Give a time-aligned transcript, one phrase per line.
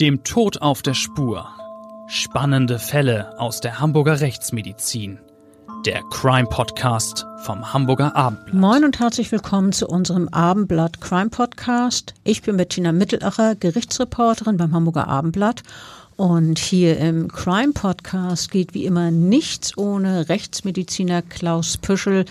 [0.00, 1.48] Dem Tod auf der Spur.
[2.06, 5.18] Spannende Fälle aus der Hamburger Rechtsmedizin.
[5.84, 8.54] Der Crime Podcast vom Hamburger Abendblatt.
[8.54, 12.14] Moin und herzlich willkommen zu unserem Abendblatt Crime Podcast.
[12.22, 15.64] Ich bin Bettina Mittelacher, Gerichtsreporterin beim Hamburger Abendblatt.
[16.14, 22.24] Und hier im Crime Podcast geht wie immer nichts ohne Rechtsmediziner Klaus Püschel,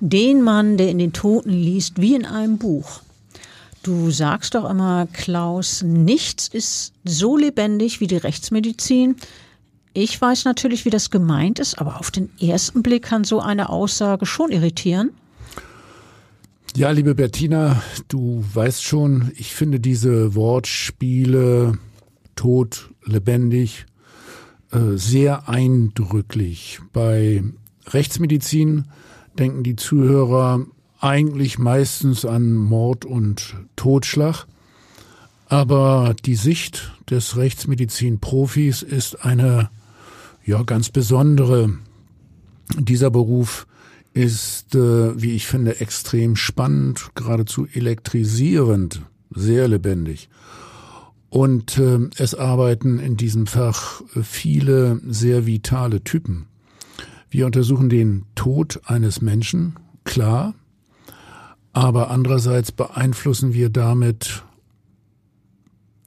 [0.00, 3.02] den Mann, der in den Toten liest wie in einem Buch.
[3.82, 9.16] Du sagst doch immer, Klaus, nichts ist so lebendig wie die Rechtsmedizin.
[9.94, 13.70] Ich weiß natürlich, wie das gemeint ist, aber auf den ersten Blick kann so eine
[13.70, 15.10] Aussage schon irritieren.
[16.76, 21.78] Ja, liebe Bettina, du weißt schon, ich finde diese Wortspiele
[22.36, 23.86] tot, lebendig
[24.70, 26.80] äh, sehr eindrücklich.
[26.92, 27.42] Bei
[27.88, 28.84] Rechtsmedizin
[29.36, 30.66] denken die Zuhörer
[31.00, 34.46] eigentlich meistens an Mord und Totschlag.
[35.46, 39.70] Aber die Sicht des Rechtsmedizin-Profis ist eine
[40.44, 41.78] ja ganz besondere.
[42.78, 43.66] Dieser Beruf
[44.12, 50.28] ist, äh, wie ich finde, extrem spannend, geradezu elektrisierend, sehr lebendig.
[51.30, 56.46] Und äh, es arbeiten in diesem Fach viele sehr vitale Typen.
[57.30, 60.54] Wir untersuchen den Tod eines Menschen, klar,
[61.72, 64.42] aber andererseits beeinflussen wir damit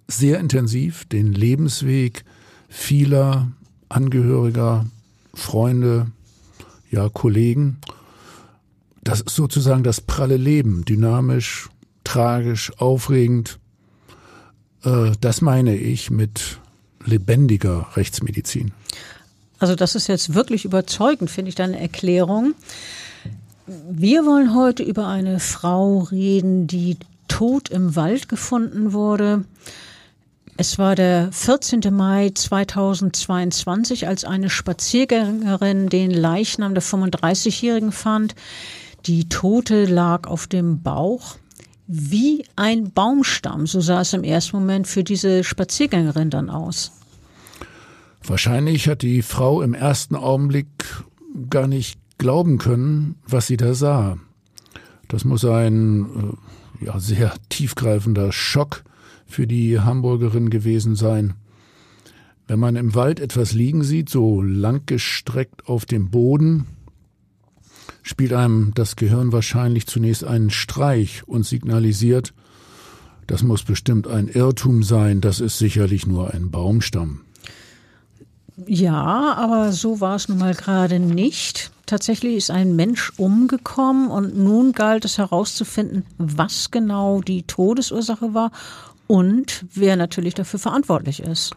[0.08, 2.23] sehr intensiv den Lebensweg
[2.69, 3.52] vieler
[3.89, 4.86] Angehöriger,
[5.34, 6.08] Freunde,
[6.89, 7.78] ja, Kollegen.
[9.03, 11.69] Das ist sozusagen das pralle Leben, dynamisch,
[12.03, 13.59] tragisch, aufregend.
[14.84, 16.59] Äh, das meine ich mit
[17.06, 18.72] lebendiger Rechtsmedizin.
[19.59, 22.56] Also das ist jetzt wirklich überzeugend, finde ich, deine Erklärung.
[23.66, 26.97] Wir wollen heute über eine Frau reden, die
[27.30, 29.45] tot im Wald gefunden wurde.
[30.58, 31.81] Es war der 14.
[31.91, 38.35] Mai 2022, als eine Spaziergängerin den Leichnam der 35-Jährigen fand.
[39.06, 41.38] Die Tote lag auf dem Bauch
[41.88, 43.66] wie ein Baumstamm.
[43.66, 46.91] So sah es im ersten Moment für diese Spaziergängerin dann aus.
[48.25, 50.68] Wahrscheinlich hat die Frau im ersten Augenblick
[51.50, 54.17] gar nicht glauben können, was sie da sah.
[55.09, 56.06] Das muss ein
[56.79, 58.85] äh, ja, sehr tiefgreifender Schock
[59.25, 61.34] für die Hamburgerin gewesen sein.
[62.47, 66.66] Wenn man im Wald etwas liegen sieht, so langgestreckt auf dem Boden,
[68.03, 72.34] spielt einem das Gehirn wahrscheinlich zunächst einen Streich und signalisiert,
[73.28, 77.25] das muss bestimmt ein Irrtum sein, das ist sicherlich nur ein Baumstamm.
[78.68, 81.72] Ja, aber so war es nun mal gerade nicht.
[81.86, 88.52] Tatsächlich ist ein Mensch umgekommen und nun galt es herauszufinden, was genau die Todesursache war
[89.08, 91.56] und wer natürlich dafür verantwortlich ist.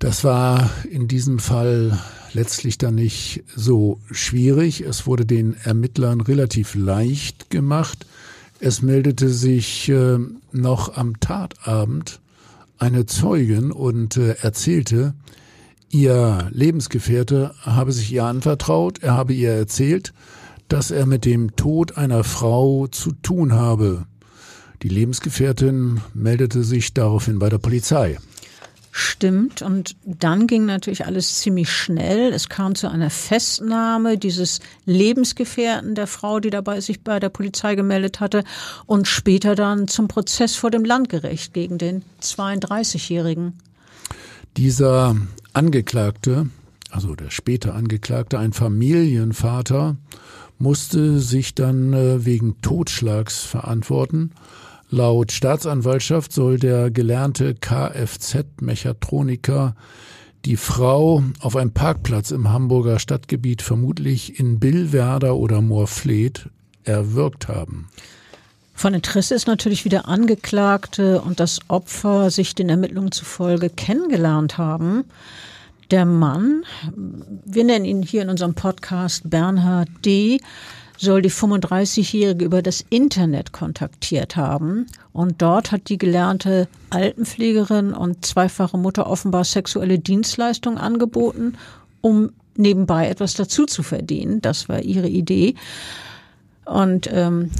[0.00, 1.98] Das war in diesem Fall
[2.34, 4.80] letztlich dann nicht so schwierig.
[4.80, 8.06] Es wurde den Ermittlern relativ leicht gemacht.
[8.60, 10.18] Es meldete sich äh,
[10.52, 12.20] noch am Tatabend
[12.78, 15.14] eine Zeugin und äh, erzählte,
[15.94, 20.12] Ihr Lebensgefährte habe sich ihr anvertraut, er habe ihr erzählt,
[20.66, 24.04] dass er mit dem Tod einer Frau zu tun habe.
[24.82, 28.18] Die Lebensgefährtin meldete sich daraufhin bei der Polizei.
[28.90, 29.62] Stimmt.
[29.62, 32.32] Und dann ging natürlich alles ziemlich schnell.
[32.32, 37.76] Es kam zu einer Festnahme dieses Lebensgefährten der Frau, die dabei sich bei der Polizei
[37.76, 38.42] gemeldet hatte
[38.86, 43.52] und später dann zum Prozess vor dem Landgericht gegen den 32-Jährigen.
[44.56, 45.16] Dieser
[45.54, 46.50] Angeklagte,
[46.90, 49.96] also der später Angeklagte, ein Familienvater,
[50.58, 54.32] musste sich dann äh, wegen Totschlags verantworten.
[54.90, 59.76] Laut Staatsanwaltschaft soll der gelernte Kfz-Mechatroniker
[60.44, 66.50] die Frau auf einem Parkplatz im Hamburger Stadtgebiet vermutlich in Billwerder oder Moorfleet
[66.82, 67.88] erwürgt haben.
[68.74, 74.58] Von Interesse ist natürlich, wie der Angeklagte und das Opfer sich den Ermittlungen zufolge kennengelernt
[74.58, 75.04] haben.
[75.90, 76.64] Der Mann,
[77.44, 80.40] wir nennen ihn hier in unserem Podcast Bernhard D.,
[80.96, 84.86] soll die 35-Jährige über das Internet kontaktiert haben.
[85.12, 91.56] Und dort hat die gelernte Altenpflegerin und zweifache Mutter offenbar sexuelle Dienstleistungen angeboten,
[92.00, 94.40] um nebenbei etwas dazu zu verdienen.
[94.40, 95.54] Das war ihre Idee.
[96.64, 97.50] Und ähm,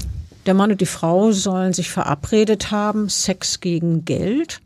[0.46, 4.60] der Mann und die Frau sollen sich verabredet haben, Sex gegen Geld.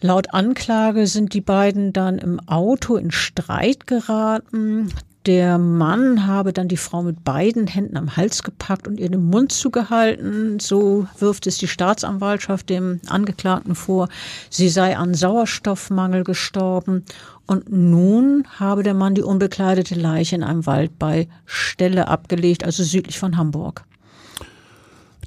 [0.00, 4.92] Laut Anklage sind die beiden dann im Auto in Streit geraten.
[5.26, 9.24] Der Mann habe dann die Frau mit beiden Händen am Hals gepackt und ihr den
[9.24, 10.58] Mund zugehalten.
[10.58, 14.08] So wirft es die Staatsanwaltschaft dem Angeklagten vor.
[14.50, 17.04] Sie sei an Sauerstoffmangel gestorben.
[17.46, 22.82] Und nun habe der Mann die unbekleidete Leiche in einem Wald bei Stelle abgelegt, also
[22.82, 23.84] südlich von Hamburg.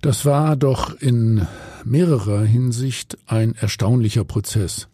[0.06, 1.48] Das war doch in
[1.84, 4.88] mehrerer Hinsicht ein erstaunlicher Prozess.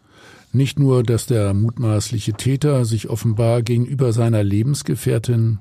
[0.54, 5.60] Nicht nur, dass der mutmaßliche Täter sich offenbar gegenüber seiner Lebensgefährtin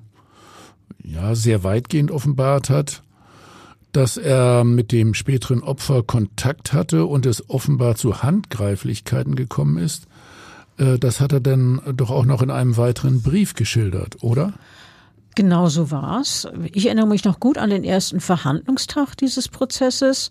[1.03, 3.03] ja sehr weitgehend offenbart hat,
[3.91, 10.07] dass er mit dem späteren Opfer Kontakt hatte und es offenbar zu Handgreiflichkeiten gekommen ist,
[10.79, 14.55] äh, das hat er dann doch auch noch in einem weiteren Brief geschildert, oder?
[15.35, 16.49] Genau so war's.
[16.73, 20.31] Ich erinnere mich noch gut an den ersten Verhandlungstag dieses Prozesses.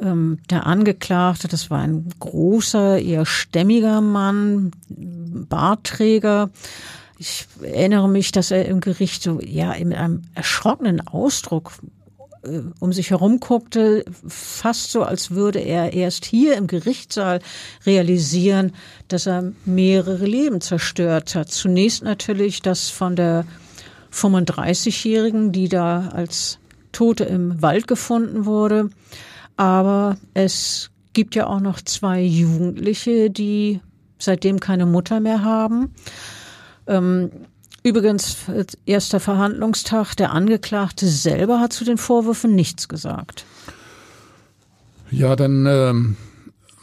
[0.00, 6.50] Ähm, der Angeklagte, das war ein großer, eher stämmiger Mann, Bartträger.
[7.18, 11.72] Ich erinnere mich, dass er im Gericht so, ja, mit einem erschrockenen Ausdruck
[12.42, 17.40] äh, um sich herum guckte, fast so, als würde er erst hier im Gerichtssaal
[17.86, 18.72] realisieren,
[19.08, 21.50] dass er mehrere Leben zerstört hat.
[21.50, 23.44] Zunächst natürlich das von der
[24.12, 26.58] 35-Jährigen, die da als
[26.92, 28.90] Tote im Wald gefunden wurde.
[29.56, 33.80] Aber es gibt ja auch noch zwei Jugendliche, die
[34.18, 35.94] seitdem keine Mutter mehr haben.
[36.86, 37.30] Ähm,
[37.82, 38.36] übrigens,
[38.86, 43.44] erster Verhandlungstag, der Angeklagte selber hat zu den Vorwürfen nichts gesagt.
[45.10, 46.16] Ja, dann ähm,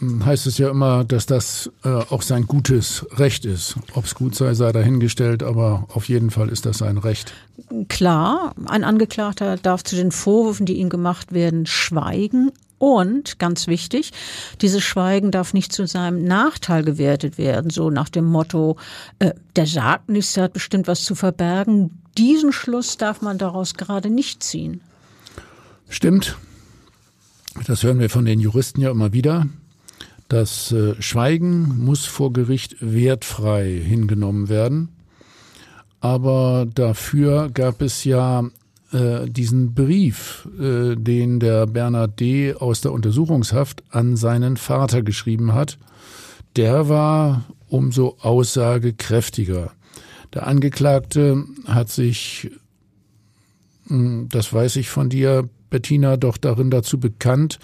[0.02, 3.76] heißt es ja immer, dass das äh, auch sein gutes Recht ist.
[3.94, 7.34] Ob es gut sei, sei dahingestellt, aber auf jeden Fall ist das sein Recht.
[7.88, 14.12] Klar, ein Angeklagter darf zu den Vorwürfen, die ihm gemacht werden, schweigen, und ganz wichtig,
[14.62, 18.78] dieses Schweigen darf nicht zu seinem Nachteil gewertet werden, so nach dem Motto,
[19.20, 21.92] äh, der sagt nichts, der hat bestimmt was zu verbergen.
[22.18, 24.82] Diesen Schluss darf man daraus gerade nicht ziehen.
[25.90, 26.38] Stimmt.
[27.66, 29.48] Das hören wir von den Juristen ja immer wieder.
[30.28, 34.90] Das äh, Schweigen muss vor Gericht wertfrei hingenommen werden.
[36.00, 38.50] Aber dafür gab es ja
[38.92, 42.54] äh, diesen Brief, äh, den der Bernhard D.
[42.54, 45.78] aus der Untersuchungshaft an seinen Vater geschrieben hat,
[46.56, 49.72] der war umso aussagekräftiger.
[50.34, 52.52] Der Angeklagte hat sich,
[53.88, 57.60] hm, das weiß ich von dir, Bettina, doch darin dazu bekannt,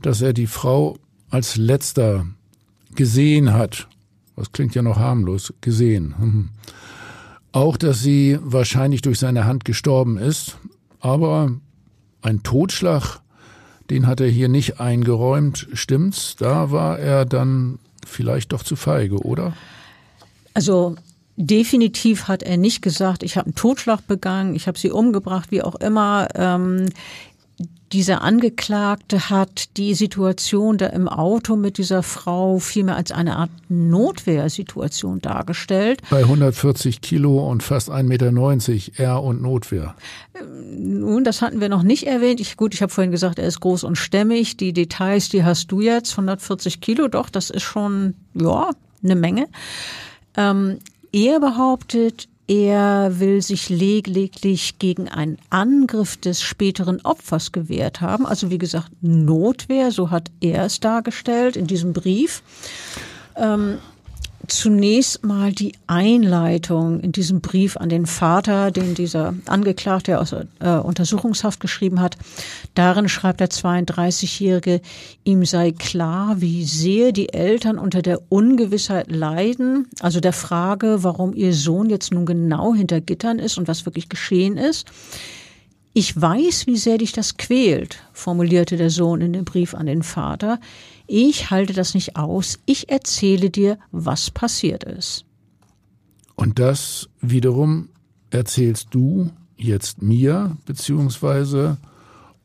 [0.00, 0.96] dass er die Frau
[1.32, 2.26] als letzter
[2.94, 3.88] gesehen hat.
[4.36, 6.14] Das klingt ja noch harmlos, gesehen.
[6.18, 6.48] Hm.
[7.52, 10.58] Auch, dass sie wahrscheinlich durch seine Hand gestorben ist.
[11.00, 11.50] Aber
[12.20, 13.20] ein Totschlag,
[13.90, 15.68] den hat er hier nicht eingeräumt.
[15.72, 16.36] Stimmt's?
[16.36, 19.54] Da war er dann vielleicht doch zu feige, oder?
[20.54, 20.96] Also
[21.36, 25.62] definitiv hat er nicht gesagt, ich habe einen Totschlag begangen, ich habe sie umgebracht, wie
[25.62, 26.28] auch immer.
[27.92, 33.36] Ähm, dieser Angeklagte hat die Situation da im Auto mit dieser Frau vielmehr als eine
[33.36, 36.02] Art Notwehrsituation dargestellt.
[36.10, 38.32] Bei 140 Kilo und fast 1,90 Meter
[38.98, 39.94] R und Notwehr.
[40.74, 42.40] Nun, das hatten wir noch nicht erwähnt.
[42.40, 44.56] Ich, gut, ich habe vorhin gesagt, er ist groß und stämmig.
[44.56, 46.12] Die Details, die hast du jetzt.
[46.12, 48.70] 140 Kilo, doch, das ist schon, ja,
[49.02, 49.48] eine Menge.
[50.36, 50.78] Ähm,
[51.12, 58.26] er behauptet, er will sich lediglich gegen einen Angriff des späteren Opfers gewehrt haben.
[58.26, 62.42] Also wie gesagt, Notwehr, so hat er es dargestellt in diesem Brief.
[63.36, 63.78] Ähm,
[64.46, 70.68] zunächst mal die Einleitung in diesem Brief an den Vater, den dieser Angeklagte aus äh,
[70.68, 72.16] Untersuchungshaft geschrieben hat.
[72.74, 74.80] Darin schreibt der 32-Jährige,
[75.24, 81.34] ihm sei klar, wie sehr die Eltern unter der Ungewissheit leiden, also der Frage, warum
[81.34, 84.86] ihr Sohn jetzt nun genau hinter Gittern ist und was wirklich geschehen ist.
[85.94, 90.02] Ich weiß, wie sehr dich das quält, formulierte der Sohn in dem Brief an den
[90.02, 90.58] Vater.
[91.14, 92.58] Ich halte das nicht aus.
[92.64, 95.26] Ich erzähle dir, was passiert ist.
[96.36, 97.90] Und das wiederum
[98.30, 101.76] erzählst du jetzt mir, beziehungsweise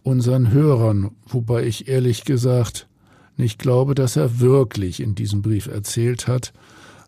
[0.04, 2.90] unseren Hörern, wobei ich ehrlich gesagt
[3.38, 6.52] nicht glaube, dass er wirklich in diesem Brief erzählt hat,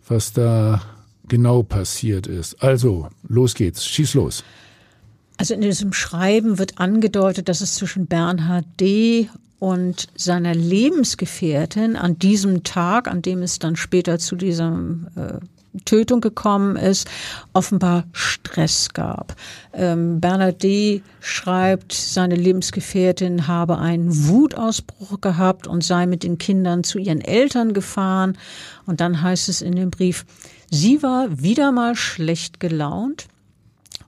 [0.07, 0.81] was da
[1.27, 2.63] genau passiert ist.
[2.63, 4.45] Also, los geht's, schieß los.
[5.35, 9.27] Also in diesem Schreiben wird angedeutet, dass es zwischen Bernhard D.
[9.59, 14.77] und seiner Lebensgefährtin an diesem Tag, an dem es dann später zu dieser
[15.15, 15.39] äh,
[15.85, 17.07] Tötung gekommen ist,
[17.53, 19.35] offenbar Stress gab.
[19.73, 21.03] Ähm, Bernhard D.
[21.19, 27.73] schreibt, seine Lebensgefährtin habe einen Wutausbruch gehabt und sei mit den Kindern zu ihren Eltern
[27.73, 28.37] gefahren.
[28.85, 30.25] Und dann heißt es in dem Brief,
[30.71, 33.27] sie war wieder mal schlecht gelaunt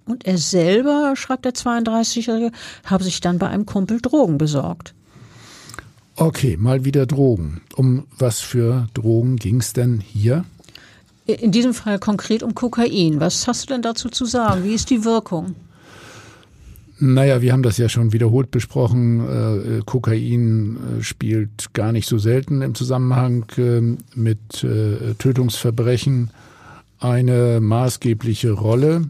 [0.06, 2.52] Und er selber, schreibt der 32-Jährige,
[2.86, 4.96] habe sich dann bei einem Kumpel Drogen besorgt.
[6.16, 7.62] Okay, mal wieder Drogen.
[7.76, 10.46] Um was für Drogen ging es denn hier?
[11.26, 13.20] In diesem Fall konkret um Kokain.
[13.20, 14.64] Was hast du denn dazu zu sagen?
[14.64, 15.56] Wie ist die Wirkung?
[17.00, 19.80] Naja, wir haben das ja schon wiederholt besprochen.
[19.80, 23.82] Äh, Kokain äh, spielt gar nicht so selten im Zusammenhang äh,
[24.14, 26.30] mit äh, Tötungsverbrechen
[27.00, 29.10] eine maßgebliche Rolle.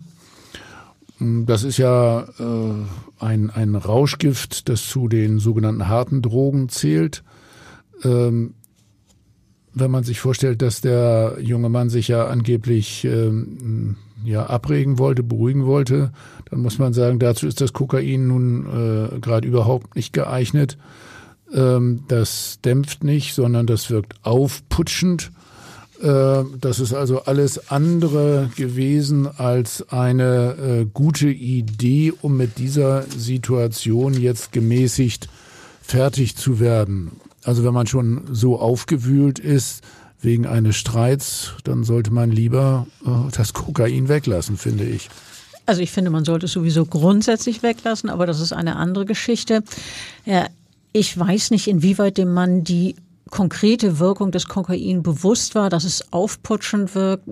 [1.20, 2.86] Das ist ja äh,
[3.22, 7.24] ein, ein Rauschgift, das zu den sogenannten harten Drogen zählt.
[8.04, 8.56] Ähm,
[9.74, 15.24] wenn man sich vorstellt, dass der junge Mann sich ja angeblich ähm, ja abregen wollte,
[15.24, 16.12] beruhigen wollte,
[16.50, 20.78] dann muss man sagen, dazu ist das Kokain nun äh, gerade überhaupt nicht geeignet.
[21.54, 25.32] Ähm, das dämpft nicht, sondern das wirkt aufputschend.
[26.02, 33.04] Äh, das ist also alles andere gewesen als eine äh, gute Idee, um mit dieser
[33.04, 35.30] Situation jetzt gemäßigt
[35.82, 37.12] fertig zu werden.
[37.44, 39.84] Also wenn man schon so aufgewühlt ist
[40.22, 45.10] wegen eines Streits, dann sollte man lieber äh, das Kokain weglassen, finde ich.
[45.68, 49.64] Also ich finde, man sollte es sowieso grundsätzlich weglassen, aber das ist eine andere Geschichte.
[50.92, 52.96] Ich weiß nicht, inwieweit dem Mann die
[53.32, 57.24] konkrete Wirkung des Kokain bewusst war, dass es aufputschend wirkt.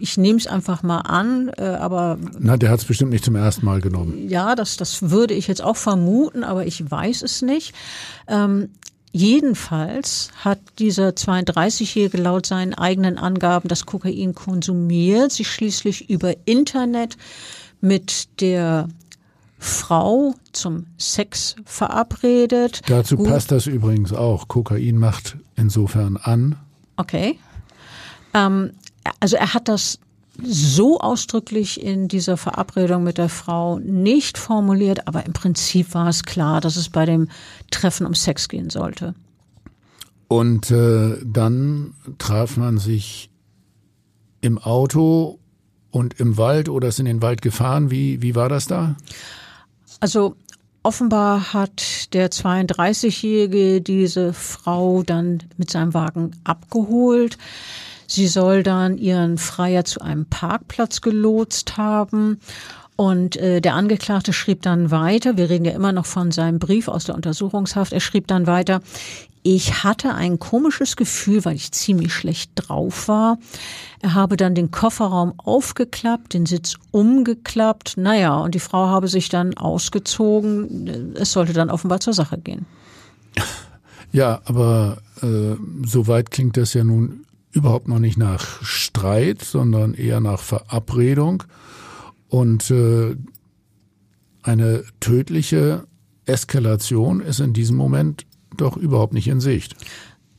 [0.00, 2.18] Ich nehme es einfach mal an, äh, aber.
[2.38, 4.28] Na, der hat es bestimmt nicht zum ersten Mal genommen.
[4.28, 7.74] Ja, das, das würde ich jetzt auch vermuten, aber ich weiß es nicht.
[8.28, 8.70] Ähm,
[9.16, 17.16] Jedenfalls hat dieser 32-Jährige laut seinen eigenen Angaben das Kokain konsumiert, sich schließlich über Internet
[17.80, 18.88] mit der
[19.64, 22.82] Frau zum Sex verabredet.
[22.86, 23.28] Dazu Gut.
[23.28, 24.46] passt das übrigens auch.
[24.46, 26.56] Kokain macht insofern an.
[26.96, 27.38] Okay.
[28.34, 28.72] Ähm,
[29.20, 29.98] also er hat das
[30.42, 36.24] so ausdrücklich in dieser Verabredung mit der Frau nicht formuliert, aber im Prinzip war es
[36.24, 37.28] klar, dass es bei dem
[37.70, 39.14] Treffen um Sex gehen sollte.
[40.28, 43.30] Und äh, dann traf man sich
[44.42, 45.38] im Auto
[45.90, 47.90] und im Wald oder ist in den Wald gefahren.
[47.90, 48.96] Wie, wie war das da?
[50.04, 50.36] Also
[50.82, 57.38] offenbar hat der 32-Jährige diese Frau dann mit seinem Wagen abgeholt.
[58.06, 62.38] Sie soll dann ihren Freier zu einem Parkplatz gelotst haben.
[62.96, 66.88] Und äh, der Angeklagte schrieb dann weiter, wir reden ja immer noch von seinem Brief
[66.88, 68.82] aus der Untersuchungshaft, er schrieb dann weiter,
[69.46, 73.36] ich hatte ein komisches Gefühl, weil ich ziemlich schlecht drauf war.
[74.00, 77.98] Er habe dann den Kofferraum aufgeklappt, den Sitz umgeklappt.
[77.98, 81.14] Naja, und die Frau habe sich dann ausgezogen.
[81.14, 82.64] Es sollte dann offenbar zur Sache gehen.
[84.12, 90.20] Ja, aber äh, soweit klingt das ja nun überhaupt noch nicht nach Streit, sondern eher
[90.20, 91.42] nach Verabredung.
[92.34, 93.14] Und äh,
[94.42, 95.86] eine tödliche
[96.26, 98.26] Eskalation ist in diesem Moment
[98.56, 99.76] doch überhaupt nicht in Sicht.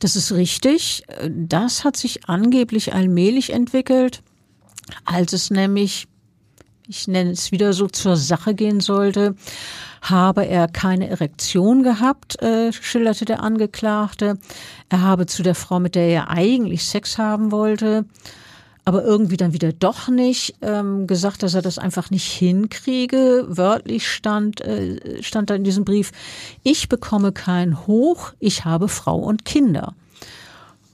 [0.00, 1.04] Das ist richtig.
[1.30, 4.22] Das hat sich angeblich allmählich entwickelt,
[5.06, 6.06] als es nämlich,
[6.86, 9.34] ich nenne es wieder so, zur Sache gehen sollte,
[10.02, 14.38] habe er keine Erektion gehabt, äh, schilderte der Angeklagte.
[14.90, 18.04] Er habe zu der Frau, mit der er eigentlich Sex haben wollte,
[18.86, 23.44] aber irgendwie dann wieder doch nicht, ähm, gesagt, dass er das einfach nicht hinkriege.
[23.48, 26.12] Wörtlich stand, äh, stand da in diesem Brief,
[26.62, 29.94] ich bekomme kein Hoch, ich habe Frau und Kinder.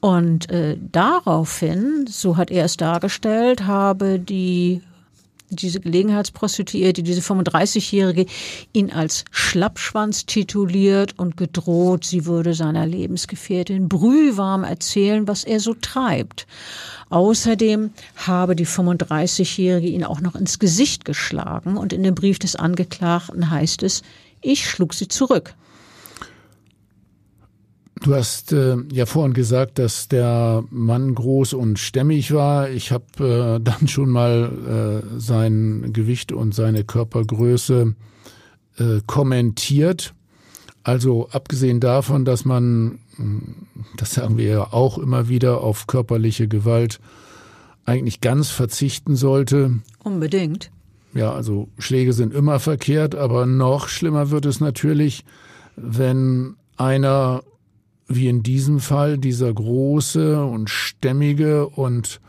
[0.01, 4.81] Und äh, daraufhin, so hat er es dargestellt, habe die
[5.57, 8.27] diese Gelegenheitsprostituierte, diese 35-Jährige,
[8.73, 15.75] ihn als Schlappschwanz tituliert und gedroht, sie würde seiner Lebensgefährtin brühwarm erzählen, was er so
[15.75, 16.47] treibt.
[17.11, 22.57] Außerdem habe die 35-Jährige ihn auch noch ins Gesicht geschlagen und in dem Brief des
[22.57, 24.03] Angeklagten heißt es,
[24.41, 25.55] ich schlug sie zurück.
[28.03, 32.69] Du hast äh, ja vorhin gesagt, dass der Mann groß und stämmig war.
[32.69, 37.95] Ich habe äh, dann schon mal äh, sein Gewicht und seine Körpergröße
[38.79, 40.15] äh, kommentiert.
[40.83, 43.55] Also abgesehen davon, dass man, hm,
[43.97, 46.99] das sagen wir ja auch immer wieder, auf körperliche Gewalt
[47.85, 49.79] eigentlich ganz verzichten sollte.
[50.03, 50.73] Unbedingt.
[51.15, 55.25] Ja, also Schläge sind immer verkehrt, aber noch schlimmer wird es natürlich,
[55.77, 57.43] wenn einer
[58.09, 62.21] wie in diesem Fall dieser große und stämmige und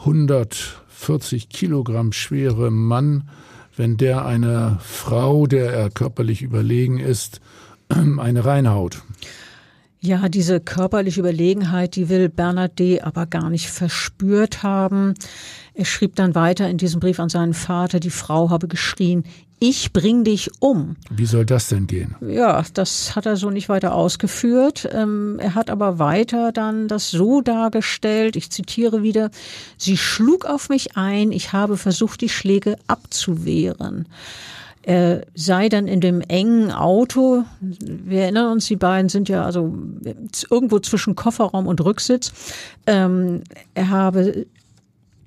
[0.00, 3.28] 140 Kilogramm schwere Mann,
[3.76, 7.40] wenn der eine Frau, der er körperlich überlegen ist,
[7.88, 9.02] eine reinhaut.
[10.02, 13.02] Ja, diese körperliche Überlegenheit, die will Bernhard D.
[13.02, 15.12] aber gar nicht verspürt haben.
[15.74, 19.24] Er schrieb dann weiter in diesem Brief an seinen Vater, die Frau habe geschrien,
[19.62, 20.96] ich bring dich um.
[21.10, 22.16] Wie soll das denn gehen?
[22.26, 24.88] Ja, das hat er so nicht weiter ausgeführt.
[24.90, 29.30] Ähm, er hat aber weiter dann das so dargestellt, ich zitiere wieder,
[29.76, 34.08] sie schlug auf mich ein, ich habe versucht, die Schläge abzuwehren.
[34.82, 39.74] Er sei dann in dem engen Auto, wir erinnern uns, die beiden sind ja also
[40.50, 42.32] irgendwo zwischen Kofferraum und Rücksitz.
[42.86, 43.42] Ähm,
[43.74, 44.46] er habe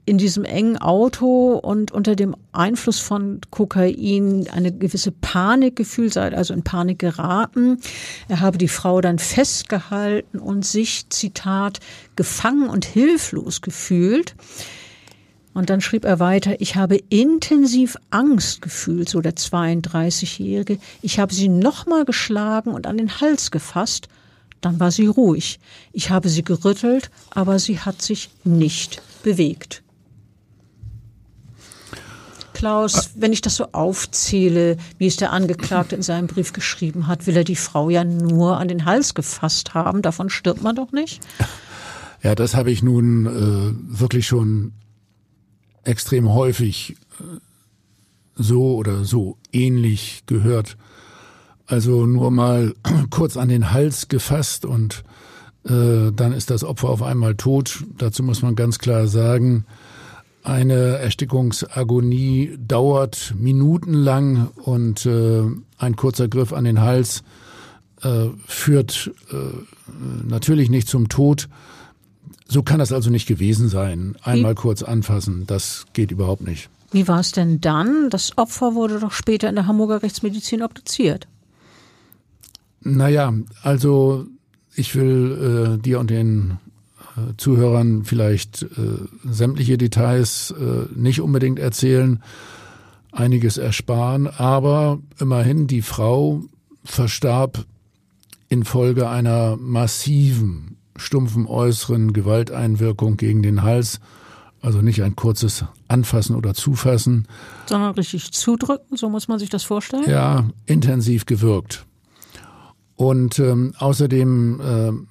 [0.05, 6.35] in diesem engen Auto und unter dem Einfluss von Kokain eine gewisse Panik gefühlt, sei
[6.35, 7.79] also in Panik geraten.
[8.27, 11.79] Er habe die Frau dann festgehalten und sich, Zitat,
[12.15, 14.35] gefangen und hilflos gefühlt.
[15.53, 20.79] Und dann schrieb er weiter, ich habe intensiv Angst gefühlt, so der 32-Jährige.
[21.01, 24.07] Ich habe sie nochmal geschlagen und an den Hals gefasst.
[24.61, 25.59] Dann war sie ruhig.
[25.91, 29.83] Ich habe sie gerüttelt, aber sie hat sich nicht bewegt.
[32.53, 37.27] Klaus, wenn ich das so aufzähle, wie es der Angeklagte in seinem Brief geschrieben hat,
[37.27, 40.01] will er die Frau ja nur an den Hals gefasst haben.
[40.01, 41.21] Davon stirbt man doch nicht.
[42.23, 44.71] Ja, das habe ich nun äh, wirklich schon
[45.83, 47.23] extrem häufig äh,
[48.35, 50.77] so oder so ähnlich gehört.
[51.65, 52.73] Also nur mal
[53.09, 55.03] kurz an den Hals gefasst und
[55.65, 57.83] äh, dann ist das Opfer auf einmal tot.
[57.97, 59.65] Dazu muss man ganz klar sagen,
[60.43, 65.43] eine Erstickungsagonie dauert minutenlang und äh,
[65.77, 67.23] ein kurzer Griff an den Hals
[68.01, 69.35] äh, führt äh,
[70.27, 71.47] natürlich nicht zum Tod.
[72.47, 74.15] So kann das also nicht gewesen sein.
[74.21, 76.69] Einmal kurz anfassen, das geht überhaupt nicht.
[76.91, 78.09] Wie war es denn dann?
[78.09, 81.27] Das Opfer wurde doch später in der Hamburger Rechtsmedizin obduziert.
[82.81, 83.33] Naja,
[83.63, 84.27] also
[84.75, 86.59] ich will äh, dir und den
[87.15, 88.67] äh, Zuhörern vielleicht äh,
[89.23, 92.21] sämtliche Details äh, nicht unbedingt erzählen,
[93.11, 96.43] einiges ersparen, aber immerhin die Frau
[96.83, 97.65] verstarb
[98.49, 103.99] infolge einer massiven, stumpfen äußeren Gewalteinwirkung gegen den Hals,
[104.61, 107.27] also nicht ein kurzes Anfassen oder Zufassen.
[107.67, 110.09] Sondern richtig zudrücken, so muss man sich das vorstellen?
[110.09, 111.85] Ja, intensiv gewirkt.
[112.95, 114.61] Und ähm, außerdem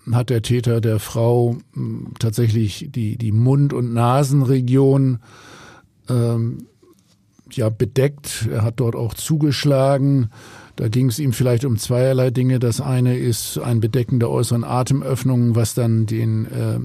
[0.09, 1.81] äh, hat der Täter der Frau äh,
[2.19, 5.19] tatsächlich die, die Mund- und Nasenregion
[6.09, 6.67] ähm,
[7.51, 8.49] ja, bedeckt.
[8.51, 10.31] Er hat dort auch zugeschlagen.
[10.83, 12.59] Da ging es ihm vielleicht um zweierlei Dinge.
[12.59, 16.81] Das eine ist ein Bedecken der äußeren Atemöffnungen, was dann den äh,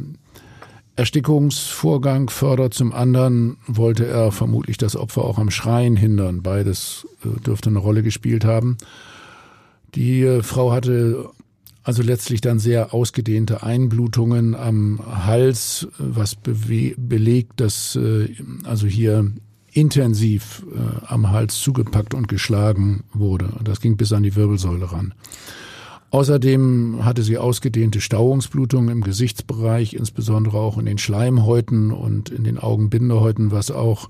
[0.95, 2.75] Erstickungsvorgang fördert.
[2.75, 6.43] Zum anderen wollte er vermutlich das Opfer auch am Schreien hindern.
[6.43, 8.77] Beides äh, dürfte eine Rolle gespielt haben.
[9.95, 11.29] Die äh, Frau hatte
[11.81, 18.29] also letztlich dann sehr ausgedehnte Einblutungen am Hals, was belegt, dass äh,
[18.63, 19.31] also hier
[19.77, 23.53] intensiv äh, am Hals zugepackt und geschlagen wurde.
[23.63, 25.13] Das ging bis an die Wirbelsäule ran.
[26.09, 32.57] Außerdem hatte sie ausgedehnte Stauungsblutungen im Gesichtsbereich, insbesondere auch in den Schleimhäuten und in den
[32.57, 34.09] Augenbindehäuten, was auch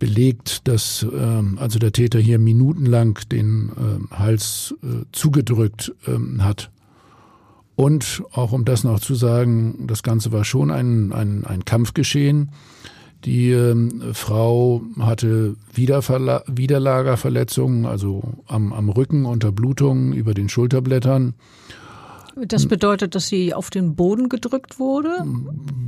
[0.00, 6.70] belegt, dass ähm, also der Täter hier minutenlang den äh, Hals äh, zugedrückt ähm, hat.
[7.76, 12.50] Und auch um das noch zu sagen, das Ganze war schon ein, ein, ein Kampfgeschehen.
[13.24, 21.34] Die ähm, Frau hatte Wiederverla Widerlagerverletzungen, also am, am Rücken unter Blutungen über den Schulterblättern.
[22.34, 25.10] Das bedeutet, dass sie auf den Boden gedrückt wurde?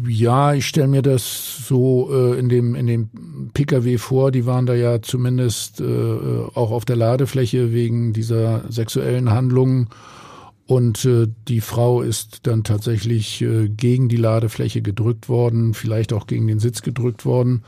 [0.07, 3.09] Ja, ich stelle mir das so äh, in dem in dem
[3.55, 4.31] PKW vor.
[4.31, 9.88] Die waren da ja zumindest äh, auch auf der Ladefläche wegen dieser sexuellen Handlungen.
[10.66, 16.27] Und äh, die Frau ist dann tatsächlich äh, gegen die Ladefläche gedrückt worden, vielleicht auch
[16.27, 17.64] gegen den Sitz gedrückt worden.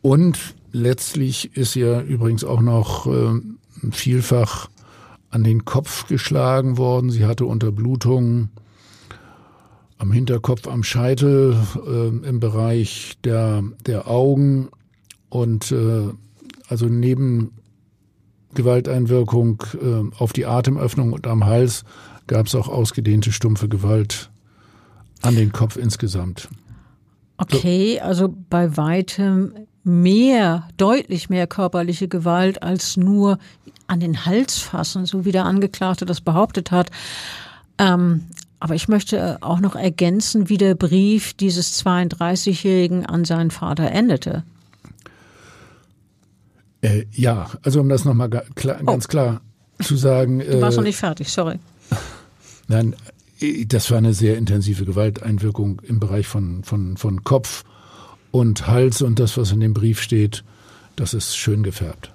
[0.00, 0.38] Und
[0.72, 3.40] letztlich ist ihr übrigens auch noch äh,
[3.90, 4.70] vielfach
[5.30, 7.10] an den Kopf geschlagen worden.
[7.10, 8.50] Sie hatte Unterblutungen
[9.98, 14.68] am Hinterkopf, am Scheitel, äh, im Bereich der, der Augen
[15.28, 16.08] und äh,
[16.68, 17.52] also neben
[18.54, 21.84] Gewalteinwirkung äh, auf die Atemöffnung und am Hals
[22.26, 24.30] gab es auch ausgedehnte stumpfe Gewalt
[25.22, 26.48] an den Kopf insgesamt.
[27.38, 29.54] Okay, also bei weitem
[29.84, 33.38] mehr, deutlich mehr körperliche Gewalt als nur
[33.86, 36.90] an den Hals fassen, so wie der Angeklagte das behauptet hat.
[37.78, 38.26] Ähm,
[38.60, 44.44] aber ich möchte auch noch ergänzen, wie der Brief dieses 32-Jährigen an seinen Vater endete.
[46.80, 48.84] Äh, ja, also um das nochmal klar, oh.
[48.84, 49.40] ganz klar
[49.80, 50.38] zu sagen.
[50.38, 51.58] Du warst äh, noch nicht fertig, sorry.
[52.68, 52.94] Nein,
[53.66, 57.64] das war eine sehr intensive Gewalteinwirkung im Bereich von, von, von Kopf
[58.30, 60.44] und Hals und das, was in dem Brief steht,
[60.96, 62.12] das ist schön gefärbt.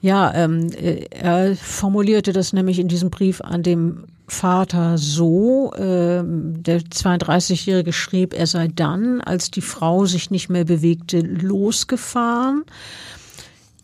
[0.00, 6.22] Ja, ähm, äh, er formulierte das nämlich in diesem Brief an dem Vater so, äh,
[6.22, 12.64] der 32-Jährige schrieb, er sei dann, als die Frau sich nicht mehr bewegte, losgefahren.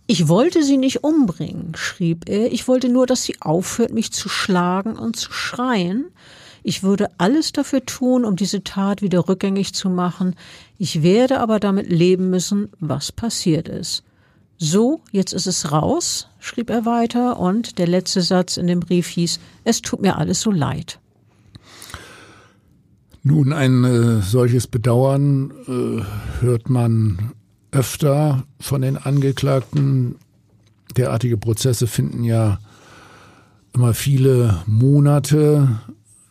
[0.07, 4.29] Ich wollte sie nicht umbringen, schrieb er, ich wollte nur, dass sie aufhört, mich zu
[4.29, 6.07] schlagen und zu schreien.
[6.65, 10.37] Ich würde alles dafür tun, um diese Tat wieder rückgängig zu machen.
[10.79, 14.05] Ich werde aber damit leben müssen, was passiert ist.
[14.59, 19.09] So, jetzt ist es raus, schrieb er weiter, und der letzte Satz in dem Brief
[19.09, 21.01] hieß, es tut mir alles so leid.
[23.25, 27.33] Nun, ein äh, solches Bedauern äh, hört man
[27.73, 30.17] öfter von den Angeklagten.
[30.97, 32.59] Derartige Prozesse finden ja
[33.75, 35.81] immer viele Monate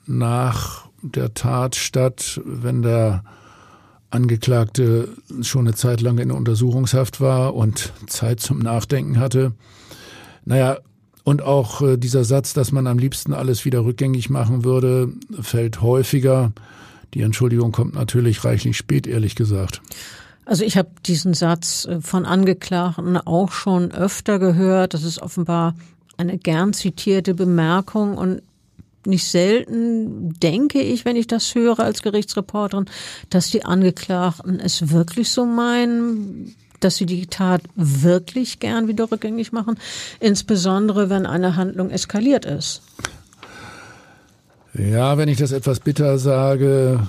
[0.06, 3.24] nach der Tat statt, wenn der
[4.12, 5.10] Angeklagte
[5.42, 9.54] schon eine Zeit lang in Untersuchungshaft war und Zeit zum Nachdenken hatte.
[10.46, 10.78] Naja,
[11.24, 15.82] und auch äh, dieser Satz, dass man am liebsten alles wieder rückgängig machen würde, fällt
[15.82, 16.52] häufiger.
[17.14, 19.82] Die Entschuldigung kommt natürlich reichlich spät, ehrlich gesagt.
[20.46, 24.94] Also ich habe diesen Satz äh, von Angeklagten auch schon öfter gehört.
[24.94, 25.76] Das ist offenbar
[26.18, 28.42] eine gern zitierte Bemerkung und
[29.06, 32.86] nicht selten denke ich, wenn ich das höre als Gerichtsreporterin,
[33.30, 39.52] dass die Angeklagten es wirklich so meinen, dass sie die Tat wirklich gern wieder rückgängig
[39.52, 39.80] machen,
[40.20, 42.84] insbesondere wenn eine Handlung eskaliert ist.
[44.74, 47.06] Ja, wenn ich das etwas bitter sage,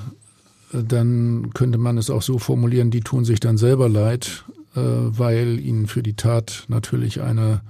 [0.73, 5.61] dann könnte man es auch so formulieren, die tun sich dann selber leid, äh, weil
[5.61, 7.61] ihnen für die Tat natürlich eine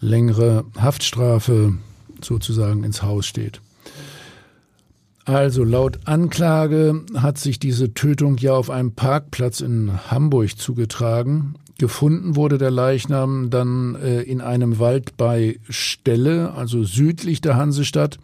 [0.00, 1.74] längere Haftstrafe
[2.20, 3.60] sozusagen ins Haus steht.
[5.24, 11.54] Also laut Anklage hat sich diese Tötung ja auf einem Parkplatz in Hamburg zugetragen.
[11.78, 18.18] Gefunden wurde der Leichnam dann äh, in einem Wald bei Stelle, also südlich der Hansestadt.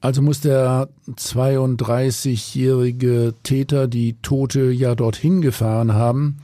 [0.00, 6.36] Also muss der 32-jährige Täter die Tote ja dorthin gefahren haben.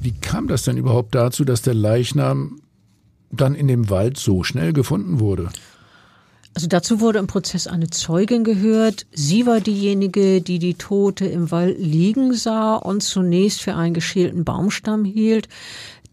[0.00, 2.60] Wie kam das denn überhaupt dazu, dass der Leichnam
[3.30, 5.50] dann in dem Wald so schnell gefunden wurde?
[6.54, 9.06] Also dazu wurde im Prozess eine Zeugin gehört.
[9.12, 14.44] Sie war diejenige, die die Tote im Wald liegen sah und zunächst für einen geschälten
[14.44, 15.48] Baumstamm hielt.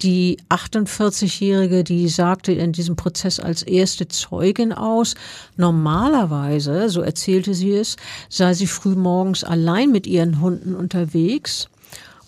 [0.02, 5.16] Die 48-Jährige, die sagte in diesem Prozess als erste Zeugin aus,
[5.58, 7.98] normalerweise, so erzählte sie es,
[8.30, 11.68] sei sie früh morgens allein mit ihren Hunden unterwegs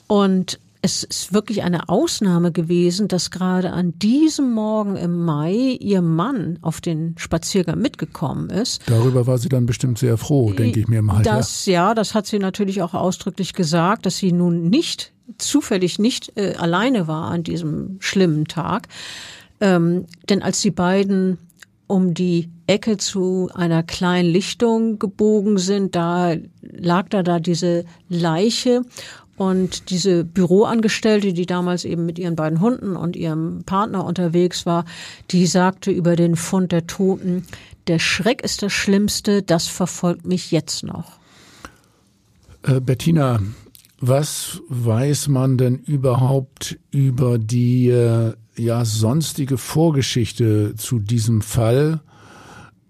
[0.08, 6.02] und es ist wirklich eine Ausnahme gewesen, dass gerade an diesem Morgen im Mai ihr
[6.02, 8.82] Mann auf den Spaziergang mitgekommen ist.
[8.88, 11.22] Darüber war sie dann bestimmt sehr froh, denke ich mir mal.
[11.22, 11.90] Das, ja.
[11.90, 16.56] ja, das hat sie natürlich auch ausdrücklich gesagt, dass sie nun nicht zufällig nicht äh,
[16.56, 18.88] alleine war an diesem schlimmen Tag.
[19.60, 21.38] Ähm, denn als die beiden
[21.92, 28.84] um die Ecke zu einer kleinen Lichtung gebogen sind, da lag da da diese Leiche
[29.36, 34.86] und diese Büroangestellte, die damals eben mit ihren beiden Hunden und ihrem Partner unterwegs war,
[35.32, 37.46] die sagte über den Fund der Toten,
[37.88, 41.20] der Schreck ist das Schlimmste, das verfolgt mich jetzt noch.
[42.64, 43.42] Äh, Bettina,
[44.02, 52.02] was weiß man denn überhaupt über die äh, ja sonstige Vorgeschichte zu diesem Fall?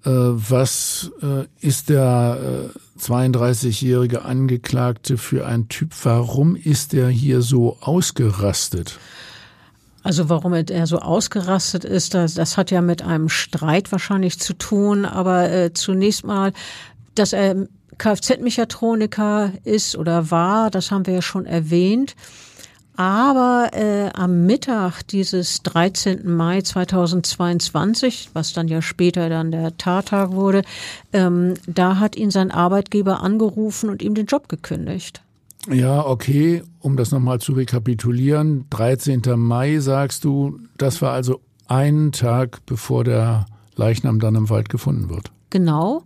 [0.03, 5.91] Äh, was äh, ist der äh, 32-jährige Angeklagte für ein Typ?
[6.03, 8.97] Warum ist er hier so ausgerastet?
[10.03, 14.53] Also warum er so ausgerastet ist, das, das hat ja mit einem Streit wahrscheinlich zu
[14.53, 15.05] tun.
[15.05, 16.53] Aber zunächst mal,
[17.13, 22.15] dass er Kfz-Mechatroniker ist oder war, das haben wir ja schon erwähnt.
[22.95, 26.29] Aber äh, am Mittag dieses 13.
[26.29, 30.61] Mai 2022, was dann ja später dann der Tattag wurde,
[31.13, 35.21] ähm, da hat ihn sein Arbeitgeber angerufen und ihm den Job gekündigt.
[35.69, 38.65] Ja, okay, um das nochmal zu rekapitulieren.
[38.71, 39.21] 13.
[39.35, 45.09] Mai sagst du, das war also einen Tag, bevor der Leichnam dann im Wald gefunden
[45.09, 45.31] wird.
[45.49, 46.03] Genau.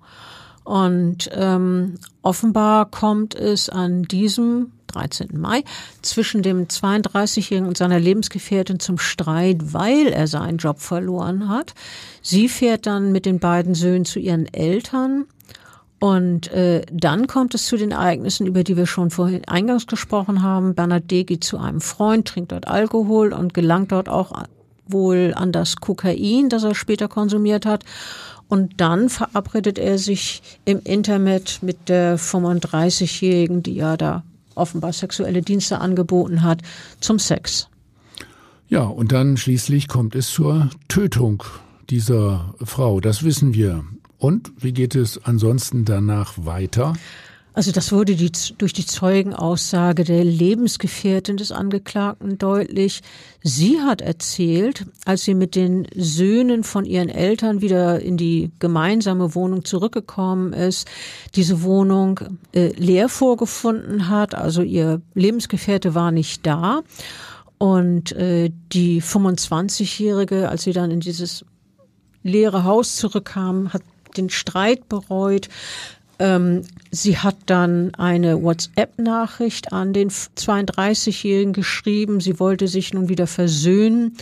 [0.66, 5.40] Und ähm, offenbar kommt es an diesem 13.
[5.40, 5.64] Mai
[6.02, 11.76] zwischen dem 32-Jährigen und seiner Lebensgefährtin zum Streit, weil er seinen Job verloren hat.
[12.22, 15.26] Sie fährt dann mit den beiden Söhnen zu ihren Eltern.
[16.00, 20.42] Und äh, dann kommt es zu den Ereignissen, über die wir schon vorhin eingangs gesprochen
[20.42, 20.76] haben.
[20.76, 21.24] Bernard D.
[21.24, 24.34] geht zu einem Freund, trinkt dort Alkohol und gelangt dort auch
[24.88, 27.84] wohl an das Kokain, das er später konsumiert hat.
[28.48, 35.42] Und dann verabredet er sich im Internet mit der 35-Jährigen, die ja da offenbar sexuelle
[35.42, 36.62] Dienste angeboten hat,
[37.00, 37.68] zum Sex.
[38.68, 41.44] Ja, und dann schließlich kommt es zur Tötung
[41.90, 43.00] dieser Frau.
[43.00, 43.84] Das wissen wir.
[44.18, 46.94] Und wie geht es ansonsten danach weiter?
[47.56, 53.02] Also das wurde die, durch die Zeugenaussage der Lebensgefährtin des Angeklagten deutlich.
[53.44, 59.36] Sie hat erzählt, als sie mit den Söhnen von ihren Eltern wieder in die gemeinsame
[59.36, 60.90] Wohnung zurückgekommen ist,
[61.36, 62.20] diese Wohnung
[62.52, 64.36] äh, leer vorgefunden hat.
[64.36, 66.82] Also ihr Lebensgefährte war nicht da.
[67.58, 71.46] Und äh, die 25-Jährige, als sie dann in dieses
[72.22, 73.82] leere Haus zurückkam, hat
[74.18, 75.50] den Streit bereut,
[76.20, 82.20] ähm, sie hat dann eine WhatsApp-Nachricht an den 32-Jährigen geschrieben.
[82.22, 84.16] Sie wollte sich nun wieder versöhnen.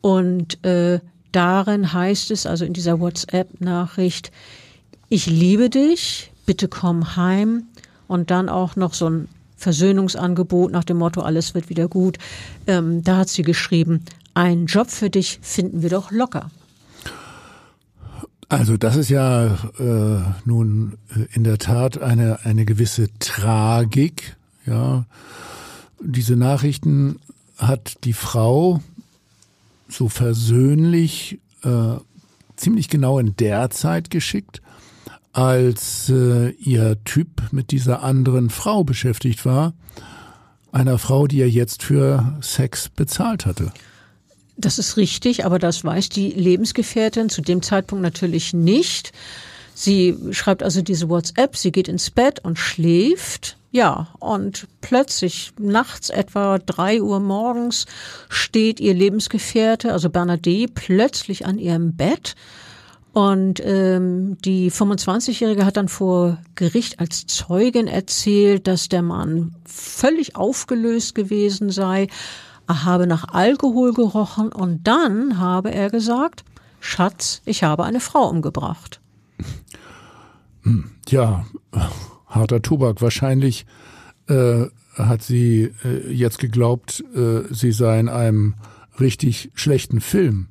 [0.00, 1.00] Und äh,
[1.32, 4.30] darin heißt es, also in dieser WhatsApp-Nachricht,
[5.08, 7.64] ich liebe dich, bitte komm heim.
[8.08, 12.18] Und dann auch noch so ein Versöhnungsangebot nach dem Motto, alles wird wieder gut.
[12.66, 16.50] Ähm, da hat sie geschrieben, einen Job für dich finden wir doch locker.
[18.52, 19.46] Also das ist ja
[19.78, 24.36] äh, nun äh, in der Tat eine eine gewisse Tragik.
[24.66, 25.06] Ja,
[26.02, 27.18] diese Nachrichten
[27.56, 28.82] hat die Frau
[29.88, 31.96] so versöhnlich äh,
[32.56, 34.60] ziemlich genau in der Zeit geschickt,
[35.32, 39.72] als äh, ihr Typ mit dieser anderen Frau beschäftigt war,
[40.72, 43.72] einer Frau, die er jetzt für Sex bezahlt hatte.
[44.62, 49.12] Das ist richtig, aber das weiß die Lebensgefährtin zu dem Zeitpunkt natürlich nicht.
[49.74, 53.56] Sie schreibt also diese WhatsApp, sie geht ins Bett und schläft.
[53.72, 57.86] Ja, und plötzlich nachts etwa drei Uhr morgens
[58.28, 62.36] steht ihr Lebensgefährte, also Bernadette, plötzlich an ihrem Bett.
[63.12, 70.36] Und ähm, die 25-Jährige hat dann vor Gericht als Zeugin erzählt, dass der Mann völlig
[70.36, 72.06] aufgelöst gewesen sei,
[72.66, 76.44] er habe nach Alkohol gerochen und dann habe er gesagt,
[76.80, 79.00] Schatz, ich habe eine Frau umgebracht.
[81.08, 81.44] Ja,
[82.28, 83.02] harter Tobak.
[83.02, 83.66] Wahrscheinlich
[84.28, 88.54] äh, hat sie äh, jetzt geglaubt, äh, sie sei in einem
[89.00, 90.46] richtig schlechten Film.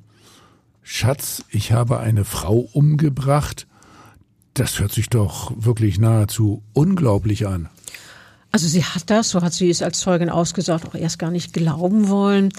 [0.82, 3.66] Schatz, ich habe eine Frau umgebracht.
[4.54, 7.70] Das hört sich doch wirklich nahezu unglaublich an.
[8.52, 11.52] Also sie hat das, so hat sie es als Zeugin ausgesagt, auch erst gar nicht
[11.52, 12.50] glauben wollen.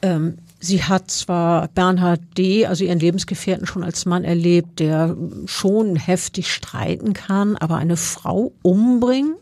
[0.00, 5.96] Ähm, sie hat zwar Bernhard D., also ihren Lebensgefährten, schon als Mann erlebt, der schon
[5.96, 9.36] heftig streiten kann, aber eine Frau umbringen,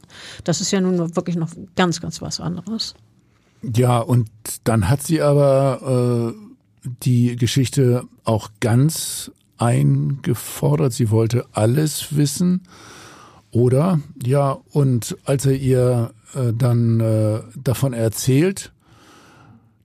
[0.45, 2.95] das ist ja nun wirklich noch ganz, ganz was anderes.
[3.63, 4.29] Ja, und
[4.65, 10.93] dann hat sie aber äh, die Geschichte auch ganz eingefordert.
[10.93, 12.63] Sie wollte alles wissen.
[13.53, 18.73] Oder, ja, und als er ihr äh, dann äh, davon erzählt,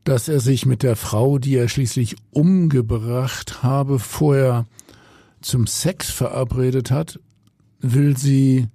[0.05, 4.65] dass er sich mit der Frau, die er schließlich umgebracht habe, vorher
[5.41, 7.19] zum Sex verabredet hat,
[7.81, 8.69] will sie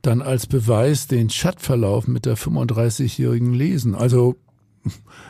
[0.00, 3.94] dann als Beweis den Chatverlauf mit der 35-Jährigen lesen.
[3.94, 4.36] Also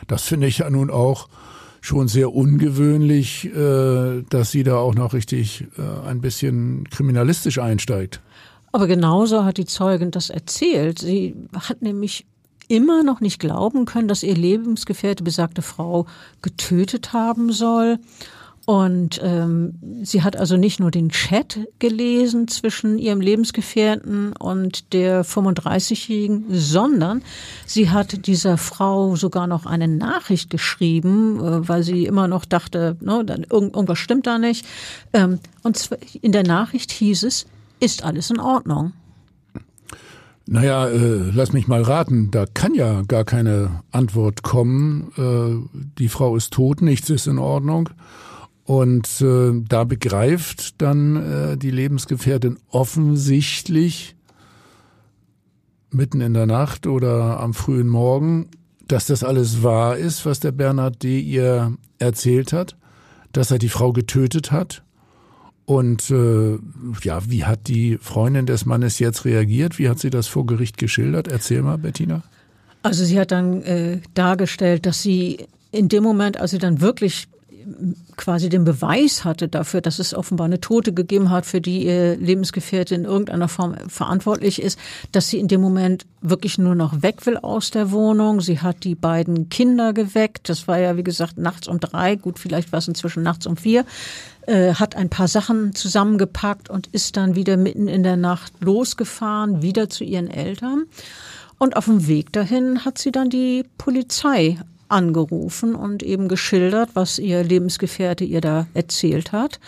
[0.07, 1.27] das finde ich ja nun auch
[1.81, 8.21] schon sehr ungewöhnlich, äh, dass sie da auch noch richtig äh, ein bisschen kriminalistisch einsteigt.
[8.71, 10.99] Aber genauso hat die Zeugin das erzählt.
[10.99, 12.25] Sie hat nämlich
[12.67, 16.05] immer noch nicht glauben können, dass ihr Lebensgefährte besagte Frau
[16.41, 17.97] getötet haben soll.
[18.65, 25.25] Und ähm, sie hat also nicht nur den Chat gelesen zwischen ihrem Lebensgefährten und der
[25.25, 27.23] 35-Jährigen, sondern
[27.65, 32.95] sie hat dieser Frau sogar noch eine Nachricht geschrieben, äh, weil sie immer noch dachte,
[33.01, 34.67] ne, dann, irgendwas stimmt da nicht.
[35.13, 35.89] Ähm, und
[36.21, 37.47] in der Nachricht hieß es,
[37.79, 38.93] ist alles in Ordnung?
[40.51, 45.11] Naja, äh, lass mich mal raten, da kann ja gar keine Antwort kommen.
[45.15, 47.89] Äh, die Frau ist tot, nichts ist in Ordnung.
[48.63, 54.15] Und äh, da begreift dann äh, die Lebensgefährtin offensichtlich
[55.91, 58.49] mitten in der Nacht oder am frühen Morgen,
[58.87, 61.19] dass das alles wahr ist, was der Bernhard D.
[61.19, 62.75] ihr erzählt hat,
[63.33, 64.83] dass er die Frau getötet hat
[65.69, 66.57] und äh,
[67.03, 69.77] ja, wie hat die Freundin des Mannes jetzt reagiert?
[69.77, 71.27] Wie hat sie das vor Gericht geschildert?
[71.27, 72.23] Erzähl mal, Bettina.
[72.81, 77.27] Also sie hat dann äh, dargestellt, dass sie in dem Moment, als sie dann wirklich
[78.17, 82.17] quasi den Beweis hatte dafür, dass es offenbar eine Tote gegeben hat, für die ihr
[82.17, 84.79] Lebensgefährte in irgendeiner Form verantwortlich ist,
[85.11, 88.41] dass sie in dem Moment wirklich nur noch weg will aus der Wohnung.
[88.41, 90.49] Sie hat die beiden Kinder geweckt.
[90.49, 92.15] Das war ja, wie gesagt, nachts um drei.
[92.15, 93.85] Gut, vielleicht war es inzwischen nachts um vier.
[94.47, 99.61] Äh, hat ein paar Sachen zusammengepackt und ist dann wieder mitten in der Nacht losgefahren,
[99.61, 100.85] wieder zu ihren Eltern.
[101.57, 104.57] Und auf dem Weg dahin hat sie dann die Polizei
[104.89, 109.59] angerufen und eben geschildert, was ihr Lebensgefährte ihr da erzählt hat.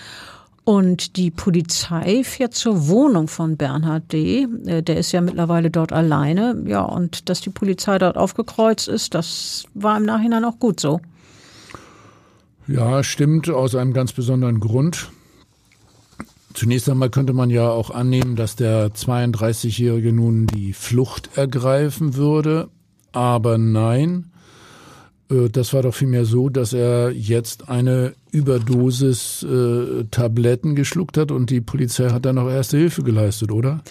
[0.63, 4.47] Und die Polizei fährt zur Wohnung von Bernhard D.
[4.65, 6.63] Äh, der ist ja mittlerweile dort alleine.
[6.65, 11.01] Ja, und dass die Polizei dort aufgekreuzt ist, das war im Nachhinein auch gut so.
[12.67, 15.09] Ja, stimmt, aus einem ganz besonderen Grund.
[16.53, 22.69] Zunächst einmal könnte man ja auch annehmen, dass der 32-Jährige nun die Flucht ergreifen würde.
[23.13, 24.30] Aber nein,
[25.51, 31.49] das war doch vielmehr so, dass er jetzt eine Überdosis äh, Tabletten geschluckt hat und
[31.49, 33.81] die Polizei hat dann noch erste Hilfe geleistet, oder?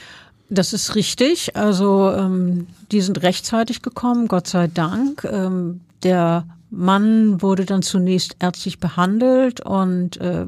[0.48, 1.56] Das ist richtig.
[1.56, 5.24] Also ähm, die sind rechtzeitig gekommen, Gott sei Dank.
[5.24, 10.46] Ähm, der Mann wurde dann zunächst ärztlich behandelt und äh,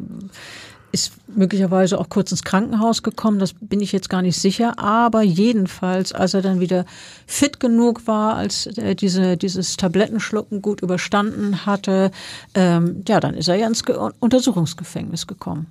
[0.93, 5.23] ist möglicherweise auch kurz ins Krankenhaus gekommen, das bin ich jetzt gar nicht sicher, aber
[5.23, 6.85] jedenfalls, als er dann wieder
[7.27, 12.11] fit genug war, als er diese, dieses Tablettenschlucken gut überstanden hatte,
[12.55, 15.67] ähm, ja, dann ist er ja ins Ge Untersuchungsgefängnis gekommen.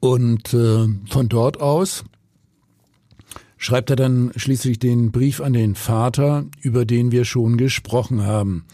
[0.00, 2.04] Und äh, von dort aus
[3.56, 8.64] schreibt er dann schließlich den Brief an den Vater, über den wir schon gesprochen haben.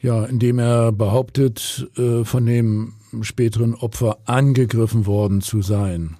[0.00, 6.16] Ja, indem er behauptet, äh, von dem späteren Opfer angegriffen worden zu sein.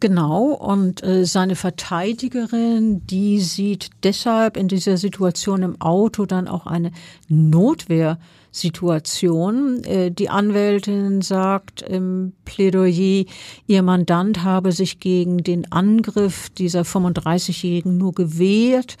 [0.00, 6.66] Genau, und äh, seine Verteidigerin, die sieht deshalb in dieser Situation im Auto dann auch
[6.66, 6.90] eine
[7.28, 9.84] Notwehrsituation.
[9.84, 13.26] Äh, die Anwältin sagt im Plädoyer,
[13.66, 18.96] ihr Mandant habe sich gegen den Angriff dieser 35-Jährigen nur gewehrt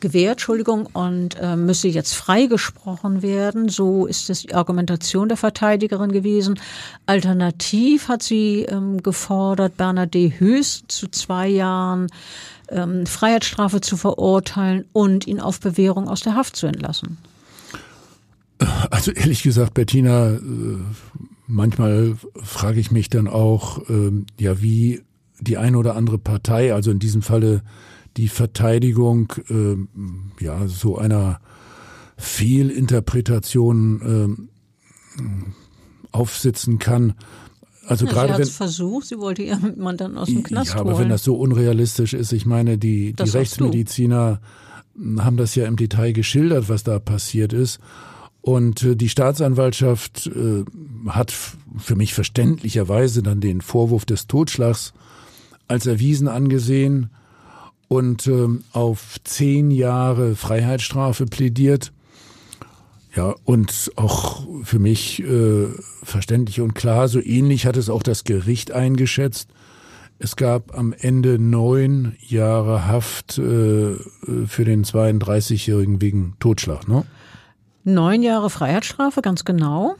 [0.00, 3.68] gewährt, Entschuldigung, und äh, müsse jetzt freigesprochen werden.
[3.68, 6.58] So ist es die Argumentation der Verteidigerin gewesen.
[7.06, 10.32] Alternativ hat sie ähm, gefordert, Bernhard D.
[10.38, 12.08] Höchst zu zwei Jahren
[12.70, 17.18] ähm, Freiheitsstrafe zu verurteilen und ihn auf Bewährung aus der Haft zu entlassen.
[18.90, 20.40] Also ehrlich gesagt, Bettina, äh,
[21.46, 25.02] manchmal frage ich mich dann auch, ähm, ja, wie
[25.40, 27.62] die eine oder andere Partei, also in diesem Falle
[28.18, 31.40] die Verteidigung äh, ja so einer
[32.16, 34.48] Fehlinterpretation
[35.16, 35.22] äh,
[36.10, 37.14] aufsitzen kann.
[37.86, 40.80] Also ja, gerade sie wenn versucht, sie wollte ihren Mann dann aus dem Knast ja,
[40.80, 41.04] aber holen.
[41.04, 44.40] wenn das so unrealistisch ist, ich meine, die, die Rechtsmediziner
[45.18, 47.78] haben das ja im Detail geschildert, was da passiert ist.
[48.40, 50.64] Und äh, die Staatsanwaltschaft äh,
[51.08, 54.92] hat für mich verständlicherweise dann den Vorwurf des Totschlags
[55.68, 57.10] als erwiesen angesehen
[57.88, 61.92] und ähm, auf zehn Jahre Freiheitsstrafe plädiert.
[63.16, 65.66] Ja, und auch für mich äh,
[66.02, 69.48] verständlich und klar, so ähnlich hat es auch das Gericht eingeschätzt.
[70.20, 73.94] Es gab am Ende neun Jahre Haft äh,
[74.46, 77.04] für den 32-Jährigen wegen Totschlag, ne?
[77.84, 79.94] Neun Jahre Freiheitsstrafe, ganz genau.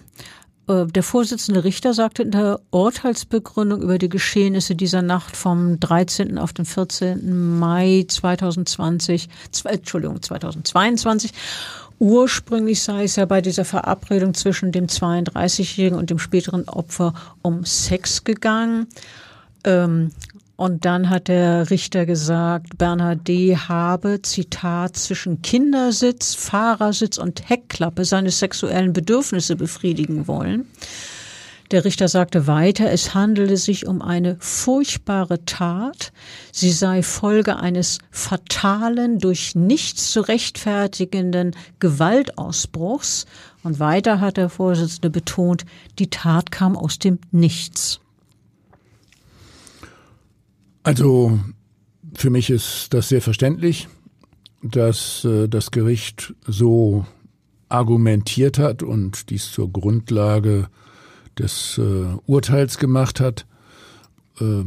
[0.68, 6.38] Äh, der Vorsitzende Richter sagte in der Urteilsbegründung über die Geschehnisse dieser Nacht vom 13.
[6.38, 7.58] auf den 14.
[7.58, 9.28] Mai 2020,
[9.64, 11.32] Entschuldigung, 2022,
[12.00, 17.64] Ursprünglich sei es ja bei dieser Verabredung zwischen dem 32-Jährigen und dem späteren Opfer um
[17.64, 18.86] Sex gegangen.
[19.64, 20.12] Ähm,
[20.58, 23.56] und dann hat der Richter gesagt, Bernhard D.
[23.56, 30.66] habe, Zitat, zwischen Kindersitz, Fahrersitz und Heckklappe seine sexuellen Bedürfnisse befriedigen wollen.
[31.70, 36.12] Der Richter sagte weiter, es handele sich um eine furchtbare Tat.
[36.50, 43.26] Sie sei Folge eines fatalen, durch nichts zu rechtfertigenden Gewaltausbruchs.
[43.62, 45.64] Und weiter hat der Vorsitzende betont,
[46.00, 48.00] die Tat kam aus dem Nichts.
[50.88, 51.38] Also
[52.14, 53.88] für mich ist das sehr verständlich,
[54.62, 57.04] dass äh, das Gericht so
[57.68, 60.68] argumentiert hat und dies zur Grundlage
[61.38, 63.44] des äh, Urteils gemacht hat.
[64.40, 64.64] Äh,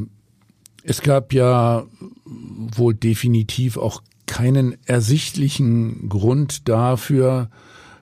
[0.83, 1.87] es gab ja
[2.23, 7.49] wohl definitiv auch keinen ersichtlichen Grund dafür,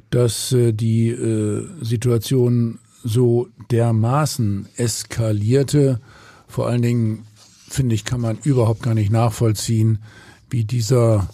[0.09, 6.01] dass äh, die äh, Situation so dermaßen eskalierte,
[6.49, 7.25] vor allen Dingen
[7.69, 9.99] finde ich, kann man überhaupt gar nicht nachvollziehen,
[10.49, 11.29] wie dieser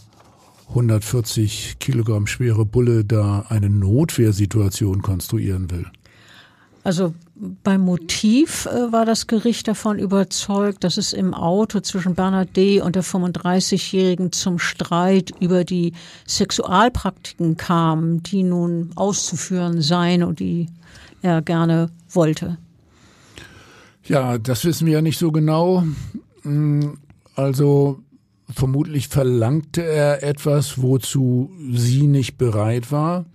[0.69, 5.85] 140 Kilogramm schwere Bulle da eine Notwehrsituation konstruieren will.
[6.83, 7.15] Also
[7.63, 12.79] beim Motiv äh, war das Gericht davon überzeugt, dass es im Auto zwischen Bernhard D.
[12.79, 15.93] und der 35-Jährigen zum Streit über die
[16.27, 20.67] Sexualpraktiken kam, die nun auszuführen seien und die
[21.23, 22.59] er gerne wollte.
[24.03, 25.83] Ja, das wissen wir ja nicht so genau.
[26.45, 26.97] Hm,
[27.35, 27.99] also
[28.53, 33.25] vermutlich verlangte er etwas, wozu sie nicht bereit war.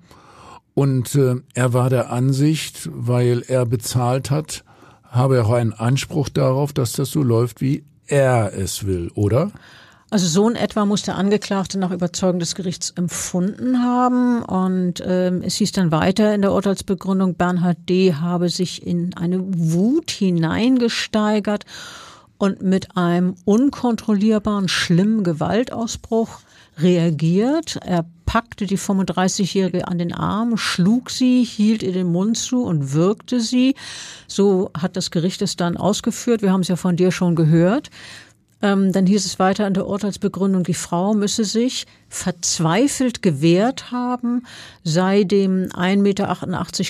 [0.74, 4.64] Und äh, er war der Ansicht, weil er bezahlt hat,
[5.04, 9.50] habe er auch einen Anspruch darauf, dass das so läuft, wie er es will, oder?
[10.10, 14.42] Also so in etwa muss der Angeklagte nach Überzeugung des Gerichts empfunden haben.
[14.42, 18.14] Und ähm, es hieß dann weiter in der Urteilsbegründung, Bernhard D.
[18.14, 21.64] habe sich in eine Wut hineingesteigert
[22.40, 26.40] und mit einem unkontrollierbaren, schlimmen Gewaltausbruch
[26.78, 27.78] reagiert.
[27.84, 32.94] Er packte die 35-Jährige an den Arm, schlug sie, hielt ihr den Mund zu und
[32.94, 33.74] wirkte sie.
[34.26, 36.40] So hat das Gericht es dann ausgeführt.
[36.40, 37.90] Wir haben es ja von dir schon gehört.
[38.62, 44.44] Ähm, dann hieß es weiter in der Urteilsbegründung, die Frau müsse sich verzweifelt gewehrt haben,
[44.84, 46.36] sei dem 1,88 Meter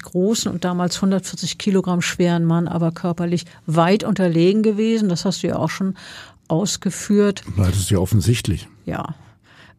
[0.02, 5.08] großen und damals 140 Kilogramm schweren Mann aber körperlich weit unterlegen gewesen.
[5.08, 5.94] Das hast du ja auch schon
[6.48, 7.44] ausgeführt.
[7.56, 8.68] Das ist ja offensichtlich.
[8.84, 9.14] Ja,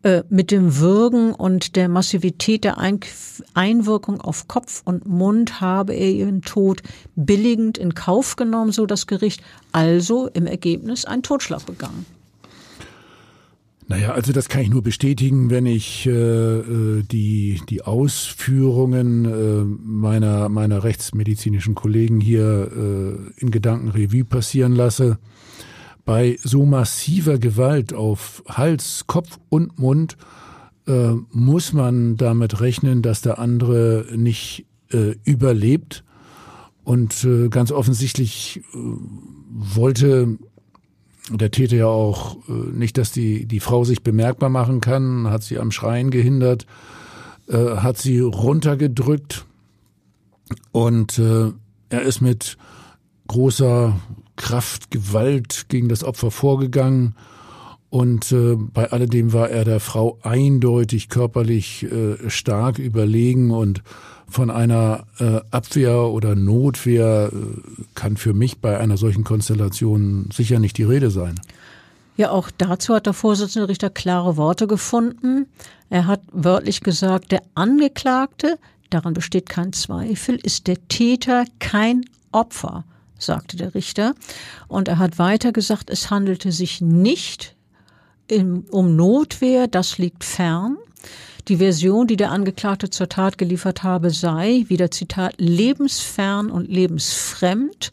[0.04, 2.78] äh, mit dem Würgen und der Massivität der
[3.54, 6.82] Einwirkung auf Kopf und Mund habe er ihren Tod
[7.16, 12.08] billigend in Kauf genommen, so das Gericht, also im Ergebnis ein Totschlag begangen.
[13.88, 19.64] Naja, also das kann ich nur bestätigen, wenn ich äh, äh die, die Ausführungen äh,
[19.66, 25.20] meiner, meiner rechtsmedizinischen Kollegen hier äh, in Gedanken Revue passieren lasse
[26.06, 30.18] bei so massiver Gewalt auf Hals, Kopf und Mund
[30.88, 36.04] äh, muss man damit rechnen, dass der andere nicht äh, überlebt.
[36.84, 38.78] Und äh, ganz offensichtlich äh,
[39.54, 40.38] wollte
[41.30, 45.44] der Täter ja auch äh, nicht, dass die, die Frau sich bemerkbar machen kann, hat
[45.44, 46.66] sie am Schreien gehindert,
[47.48, 49.46] äh, hat sie runtergedrückt
[50.72, 52.58] und er ist mit
[53.28, 53.98] großer
[54.42, 57.16] Kraft, Gewalt gegen das Opfer vorgegangen.
[57.92, 63.84] Und äh, bei alledem war er der Frau eindeutig körperlich äh, stark überlegen und
[64.28, 70.60] von einer äh, Abwehr oder Notwehr äh, kann für mich bei einer solchen Konstellation sicher
[70.60, 71.40] nicht die Rede sein.
[72.18, 75.48] Ja, auch dazu hat der Vorsitzende Richter klare Worte gefunden.
[75.90, 78.58] Er hat wörtlich gesagt, der Angeklagte,
[78.90, 82.86] daran besteht kein Zweifel, ist der Täter kein Opfer
[83.22, 84.16] sagte der Richter.
[84.68, 87.56] Und er hat weiter gesagt, es handelte sich nicht
[88.30, 90.78] um Notwehr, das liegt fern.
[91.48, 97.92] Die Version, die der Angeklagte zur Tat geliefert habe, sei, wieder Zitat, lebensfern und lebensfremd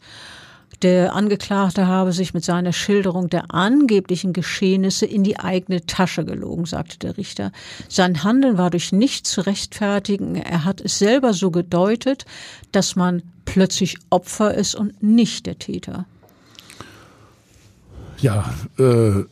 [0.81, 6.65] der Angeklagte habe sich mit seiner Schilderung der angeblichen Geschehnisse in die eigene Tasche gelogen,
[6.65, 7.51] sagte der Richter.
[7.87, 10.35] Sein Handeln war durch nichts zu rechtfertigen.
[10.35, 12.25] Er hat es selber so gedeutet,
[12.71, 16.05] dass man plötzlich Opfer ist und nicht der Täter.
[18.21, 19.23] Ja, äh,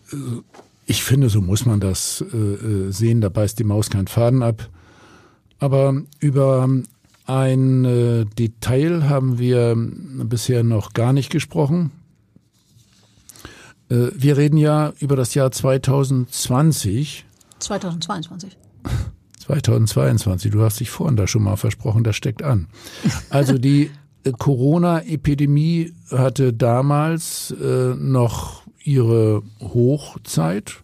[0.86, 3.22] ich finde, so muss man das äh, äh sehen.
[3.22, 4.70] Da beißt die Maus keinen Faden ab.
[5.60, 6.70] Aber über
[7.28, 11.92] ein äh, Detail haben wir bisher noch gar nicht gesprochen.
[13.90, 17.26] Äh, wir reden ja über das Jahr 2020.
[17.60, 18.58] 2022.
[19.40, 20.52] 2022.
[20.52, 22.68] Du hast dich vorhin da schon mal versprochen, das steckt an.
[23.30, 23.92] Also die
[24.24, 30.84] äh, Corona-Epidemie hatte damals äh, noch ihre Hochzeit.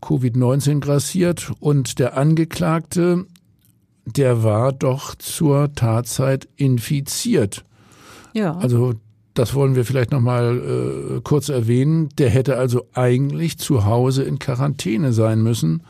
[0.00, 3.26] Covid-19 grassiert und der Angeklagte
[4.06, 7.64] der war doch zur Tatzeit infiziert.
[8.32, 8.56] Ja.
[8.56, 8.94] Also
[9.34, 12.08] das wollen wir vielleicht noch mal äh, kurz erwähnen.
[12.18, 15.82] Der hätte also eigentlich zu Hause in Quarantäne sein müssen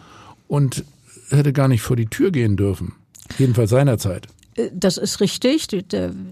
[0.48, 0.84] und
[1.28, 2.94] hätte gar nicht vor die Tür gehen dürfen.
[3.38, 4.28] Jedenfalls seinerzeit.
[4.72, 5.66] Das ist richtig.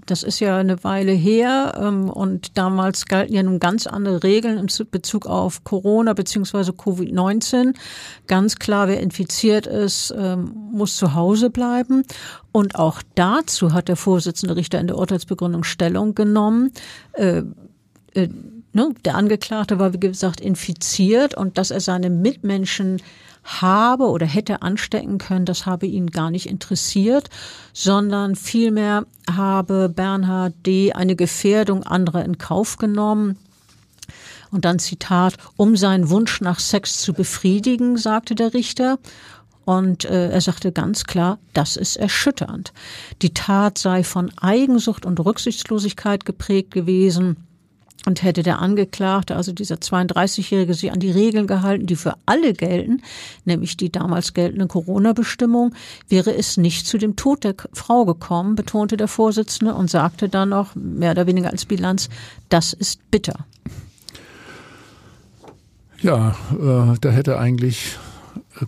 [0.07, 1.79] Das ist ja eine Weile her.
[1.81, 6.71] Ähm, und damals galten ja nun ganz andere Regeln in Bezug auf Corona bzw.
[6.71, 7.75] Covid-19.
[8.29, 12.05] Ganz klar, wer infiziert ist, ähm, muss zu Hause bleiben.
[12.53, 16.73] Und auch dazu hat der Vorsitzende Richter in der Urteilsbegründung Stellung genommen.
[17.15, 17.43] Äh,
[18.15, 18.29] äh,
[18.73, 23.01] ne, der Angeklagte war, wie gesagt, infiziert und dass er seine Mitmenschen
[23.45, 27.29] habe oder hätte anstecken können, das habe ihn gar nicht interessiert,
[27.73, 30.93] sondern vielmehr habe Bernhard D.
[30.93, 33.39] eine Gefährdung anderer in Kauf genommen.
[34.51, 38.99] Und dann Zitat, um seinen Wunsch nach Sex zu befriedigen, sagte der Richter.
[39.65, 42.73] Und äh, er sagte ganz klar, das ist erschütternd.
[43.23, 47.37] Die Tat sei von Eigensucht und Rücksichtslosigkeit geprägt gewesen.
[48.05, 52.53] Und hätte der Angeklagte, also dieser 32-Jährige, sich an die Regeln gehalten, die für alle
[52.53, 53.01] gelten,
[53.45, 55.73] nämlich die damals geltenden Corona-Bestimmung,
[56.09, 60.49] wäre es nicht zu dem Tod der Frau gekommen, betonte der Vorsitzende und sagte dann
[60.49, 62.09] noch, mehr oder weniger als Bilanz,
[62.49, 63.47] das ist bitter.
[66.01, 67.97] Ja, äh, da hätte eigentlich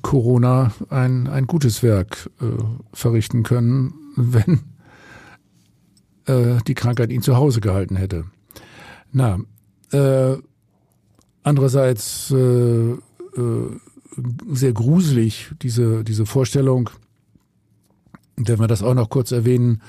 [0.02, 2.44] Corona ein, ein gutes Werk äh,
[2.92, 4.60] verrichten können, wenn
[6.26, 8.24] äh, die Krankheit ihn zu Hause gehalten hätte.
[9.14, 9.38] Na,
[9.92, 10.36] äh,
[11.44, 12.98] andererseits äh, äh,
[14.52, 16.90] sehr gruselig, diese, diese Vorstellung,
[18.36, 19.80] wenn wir das auch noch kurz erwähnen,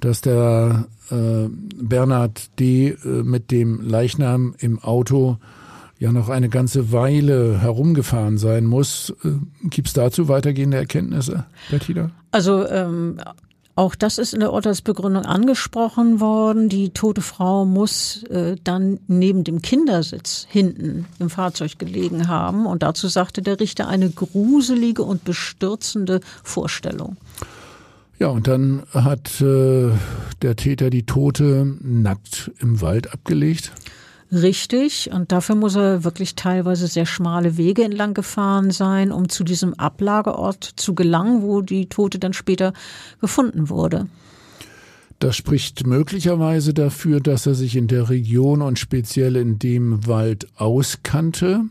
[0.00, 2.88] dass der äh, Bernhard D.
[2.88, 5.36] Äh, mit dem Leichnam im Auto
[5.98, 9.14] ja noch eine ganze Weile herumgefahren sein muss.
[9.22, 12.12] Äh, Gibt es dazu weitergehende Erkenntnisse, Bettina?
[12.30, 13.20] Also ähm,
[13.80, 16.68] auch das ist in der Urteilsbegründung angesprochen worden.
[16.68, 22.66] Die tote Frau muss äh, dann neben dem Kindersitz hinten im Fahrzeug gelegen haben.
[22.66, 27.16] Und dazu sagte der Richter eine gruselige und bestürzende Vorstellung.
[28.18, 29.88] Ja, und dann hat äh,
[30.42, 33.72] der Täter die Tote nackt im Wald abgelegt.
[34.32, 35.10] Richtig.
[35.12, 39.74] Und dafür muss er wirklich teilweise sehr schmale Wege entlang gefahren sein, um zu diesem
[39.74, 42.72] Ablageort zu gelangen, wo die Tote dann später
[43.20, 44.06] gefunden wurde.
[45.18, 50.46] Das spricht möglicherweise dafür, dass er sich in der Region und speziell in dem Wald
[50.56, 51.64] auskannte.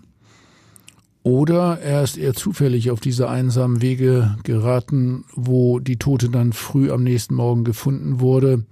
[1.24, 6.92] Oder er ist eher zufällig auf diese einsamen Wege geraten, wo die Tote dann früh
[6.92, 8.66] am nächsten Morgen gefunden wurde.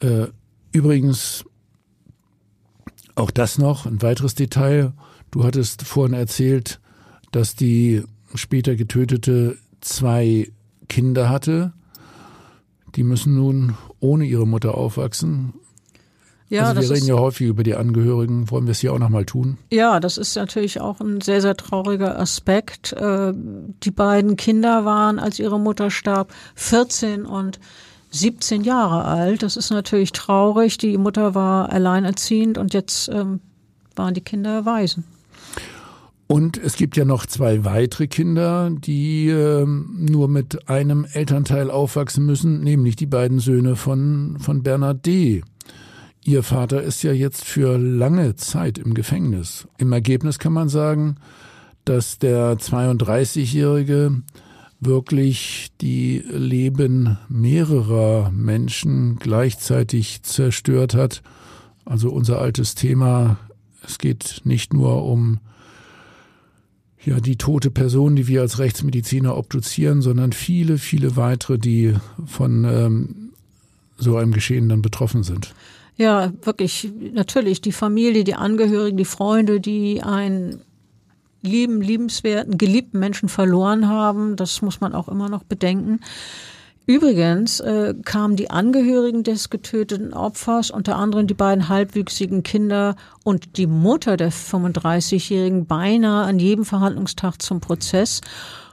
[0.00, 0.26] Äh,
[0.72, 1.44] übrigens
[3.14, 4.92] auch das noch, ein weiteres Detail.
[5.30, 6.80] Du hattest vorhin erzählt,
[7.32, 8.02] dass die
[8.34, 10.50] später getötete zwei
[10.88, 11.72] Kinder hatte.
[12.96, 15.54] Die müssen nun ohne ihre Mutter aufwachsen.
[16.48, 18.50] Ja, also wir reden ja häufig über die Angehörigen.
[18.50, 19.56] Wollen wir es hier auch nochmal tun?
[19.70, 22.92] Ja, das ist natürlich auch ein sehr, sehr trauriger Aspekt.
[22.92, 27.60] Äh, die beiden Kinder waren, als ihre Mutter starb, 14 und
[28.10, 29.42] 17 Jahre alt.
[29.42, 30.78] Das ist natürlich traurig.
[30.78, 33.40] Die Mutter war alleinerziehend und jetzt ähm,
[33.96, 35.04] waren die Kinder Waisen.
[36.26, 42.24] Und es gibt ja noch zwei weitere Kinder, die äh, nur mit einem Elternteil aufwachsen
[42.24, 45.42] müssen, nämlich die beiden Söhne von, von Bernhard D.
[46.24, 49.66] Ihr Vater ist ja jetzt für lange Zeit im Gefängnis.
[49.78, 51.16] Im Ergebnis kann man sagen,
[51.84, 54.22] dass der 32-Jährige
[54.80, 61.22] wirklich die Leben mehrerer Menschen gleichzeitig zerstört hat.
[61.84, 63.38] Also unser altes Thema,
[63.86, 65.40] es geht nicht nur um
[67.04, 71.94] ja, die tote Person, die wir als Rechtsmediziner obduzieren, sondern viele, viele weitere, die
[72.26, 73.32] von ähm,
[73.96, 75.54] so einem Geschehen dann betroffen sind.
[75.96, 80.60] Ja, wirklich, natürlich die Familie, die Angehörigen, die Freunde, die ein
[81.42, 84.36] lieben, liebenswerten, geliebten Menschen verloren haben.
[84.36, 86.00] Das muss man auch immer noch bedenken.
[86.86, 93.56] Übrigens äh, kamen die Angehörigen des getöteten Opfers, unter anderem die beiden halbwüchsigen Kinder und
[93.58, 98.22] die Mutter der 35-Jährigen, beinahe an jedem Verhandlungstag zum Prozess.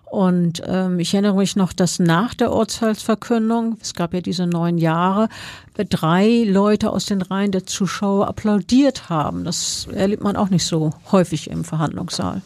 [0.09, 4.77] Und ähm, ich erinnere mich noch, dass nach der Urteilsverkündung, es gab ja diese neun
[4.77, 5.27] Jahre,
[5.75, 9.43] drei Leute aus den Reihen der Zuschauer applaudiert haben.
[9.43, 12.41] Das erlebt man auch nicht so häufig im Verhandlungssaal.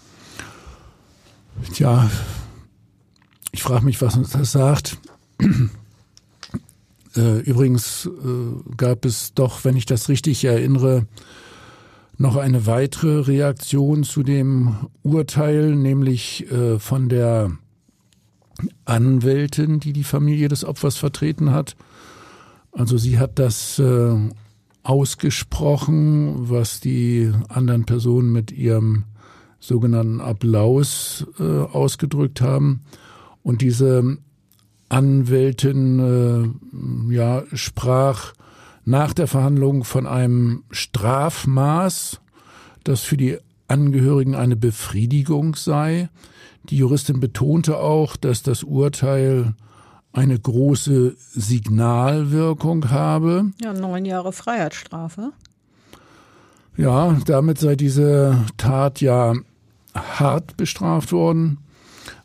[1.74, 2.10] Tja,
[3.52, 4.98] ich frage mich, was uns das sagt.
[7.14, 11.08] Äh, übrigens äh, gab es doch, wenn ich das richtig erinnere,
[12.18, 17.52] noch eine weitere Reaktion zu dem Urteil, nämlich äh, von der
[18.86, 21.76] Anwältin, die die Familie des Opfers vertreten hat.
[22.72, 23.82] Also sie hat das
[24.84, 29.04] ausgesprochen, was die anderen Personen mit ihrem
[29.62, 32.84] sogenannten Applaus äh, ausgedrückt haben.
[33.44, 34.18] Und diese
[34.90, 36.60] Anwältin
[37.10, 38.34] äh, ja, sprach
[38.84, 42.20] nach der Verhandlung von einem Strafmaß,
[42.84, 43.38] das für die
[43.68, 46.10] Angehörigen eine Befriedigung sei.
[46.70, 49.54] Die Juristin betonte auch, dass das Urteil
[50.12, 53.52] eine große Signalwirkung habe.
[53.62, 55.32] Ja, neun Jahre Freiheitsstrafe.
[56.76, 59.36] Ja, damit sei diese Tat ja
[59.94, 61.58] hart bestraft worden.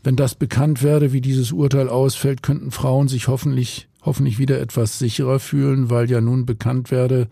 [0.03, 4.99] Wenn das bekannt werde, wie dieses Urteil ausfällt, könnten Frauen sich hoffentlich, hoffentlich wieder etwas
[4.99, 7.29] sicherer fühlen, weil ja nun bekannt werde,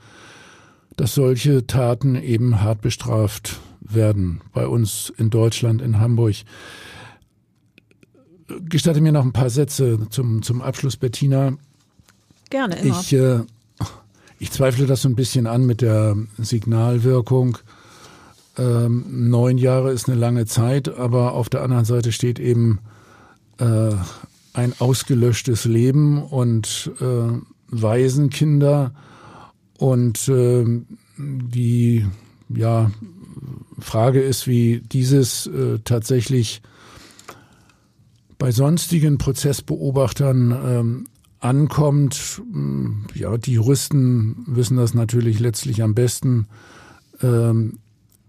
[0.97, 6.37] dass solche Taten eben hart bestraft werden bei uns in Deutschland, in Hamburg.
[8.69, 11.57] gestatte mir noch ein paar Sätze zum, zum Abschluss, Bettina.
[12.51, 13.01] Gerne, immer.
[13.01, 13.41] Ich, äh,
[14.39, 17.59] ich zweifle das so ein bisschen an mit der Signalwirkung.
[18.57, 22.79] Ähm, neun Jahre ist eine lange Zeit, aber auf der anderen Seite steht eben
[23.59, 23.93] äh,
[24.53, 27.39] ein ausgelöschtes Leben und äh,
[27.69, 28.93] Waisenkinder
[29.79, 30.65] und äh,
[31.17, 32.07] die
[32.49, 32.91] ja,
[33.79, 36.63] Frage ist, wie dieses äh, tatsächlich
[38.39, 41.05] bei sonstigen Prozessbeobachtern ähm,
[41.41, 42.43] ankommt.
[42.53, 46.47] Hm, ja, die Juristen wissen das natürlich letztlich am besten,
[47.23, 47.79] ähm,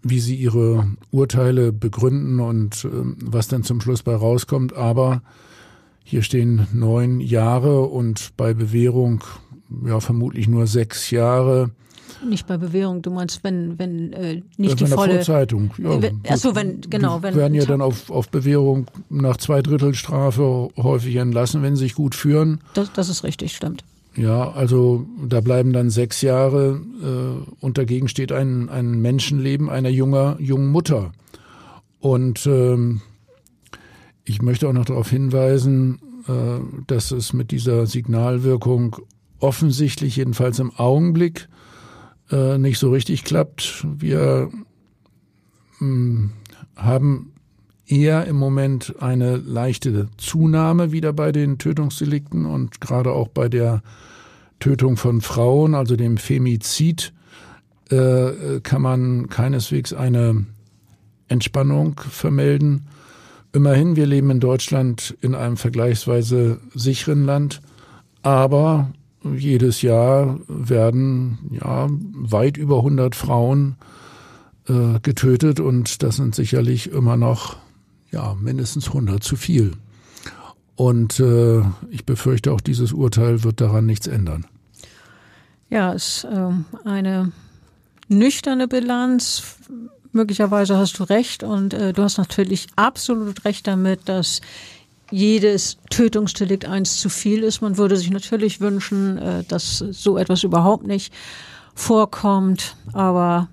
[0.06, 4.74] wie sie ihre Urteile begründen und ähm, was dann zum Schluss bei rauskommt.
[4.74, 5.24] Aber
[6.04, 9.24] hier stehen neun Jahre und bei Bewährung
[9.84, 11.72] ja vermutlich nur sechs Jahre.
[12.24, 15.14] Nicht bei Bewährung, du meinst, wenn, wenn äh, nicht ja, die volle.
[15.16, 15.74] Vollzeitung.
[15.80, 16.00] Ja,
[16.30, 17.24] Achso, wenn, genau.
[17.24, 21.86] Wenn, werden ja dann auf, auf Bewährung nach zwei Drittel Strafe häufig entlassen, wenn sie
[21.86, 22.62] sich gut führen.
[22.76, 23.84] Das, das ist richtig, stimmt.
[24.18, 29.90] Ja, also da bleiben dann sechs Jahre äh, und dagegen steht ein, ein Menschenleben einer
[29.90, 31.12] junger, jungen Mutter.
[32.00, 33.02] Und ähm,
[34.24, 38.96] ich möchte auch noch darauf hinweisen, äh, dass es mit dieser Signalwirkung
[39.40, 41.50] offensichtlich, jedenfalls im Augenblick,
[42.32, 43.86] äh, nicht so richtig klappt.
[44.00, 44.50] Wir
[45.80, 46.30] mh, hm,
[46.76, 47.35] haben
[47.88, 53.82] eher im Moment eine leichte Zunahme wieder bei den Tötungsdelikten und gerade auch bei der
[54.60, 57.14] Tötung von Frauen, also dem Femizid,
[57.92, 60.46] äh, kann man keineswegs eine
[61.28, 62.88] Entspannung vermelden.
[63.54, 67.62] Immerhin, wir leben in Deutschland in einem vergleichsweise sicheren Land,
[68.22, 68.92] aber
[69.24, 73.76] jedes Jahr werden ja weit über 100 Frauen
[74.68, 77.58] äh, getötet und das sind sicherlich immer noch
[78.16, 79.74] ja mindestens 100 zu viel.
[80.76, 84.46] Und äh, ich befürchte auch dieses Urteil wird daran nichts ändern.
[85.70, 86.52] Ja, es ist äh,
[86.84, 87.32] eine
[88.08, 89.44] nüchterne Bilanz.
[90.12, 94.42] Möglicherweise hast du recht und äh, du hast natürlich absolut recht damit, dass
[95.12, 97.62] jedes Tötungsdelikt eins zu viel ist.
[97.62, 101.14] Man würde sich natürlich wünschen, äh, dass so etwas überhaupt nicht
[101.74, 102.76] vorkommt.
[102.94, 103.50] Aber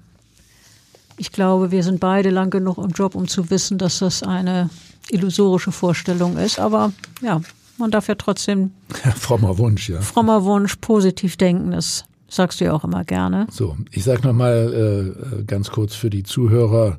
[1.17, 4.71] ich glaube, wir sind beide lang genug im Job, um zu wissen, dass das eine
[5.11, 6.59] illusorische Vorstellung ist.
[6.59, 7.41] Aber ja,
[7.79, 8.73] man darf ja trotzdem.
[9.17, 10.01] frommer Wunsch, ja.
[10.01, 13.47] Frommer Wunsch, positiv denken, das sagst du ja auch immer gerne.
[13.51, 16.99] So, ich sage nochmal äh, ganz kurz für die Zuhörer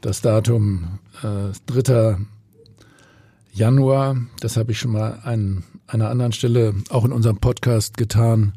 [0.00, 2.18] das Datum äh, 3.
[3.52, 8.52] Januar, das habe ich schon mal an einer anderen Stelle auch in unserem Podcast getan.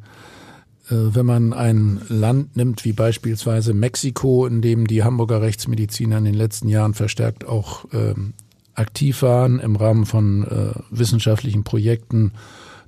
[0.91, 6.25] Äh, wenn man ein Land nimmt wie beispielsweise Mexiko, in dem die Hamburger Rechtsmediziner in
[6.25, 8.33] den letzten Jahren verstärkt auch ähm,
[8.75, 12.33] aktiv waren im Rahmen von äh, wissenschaftlichen Projekten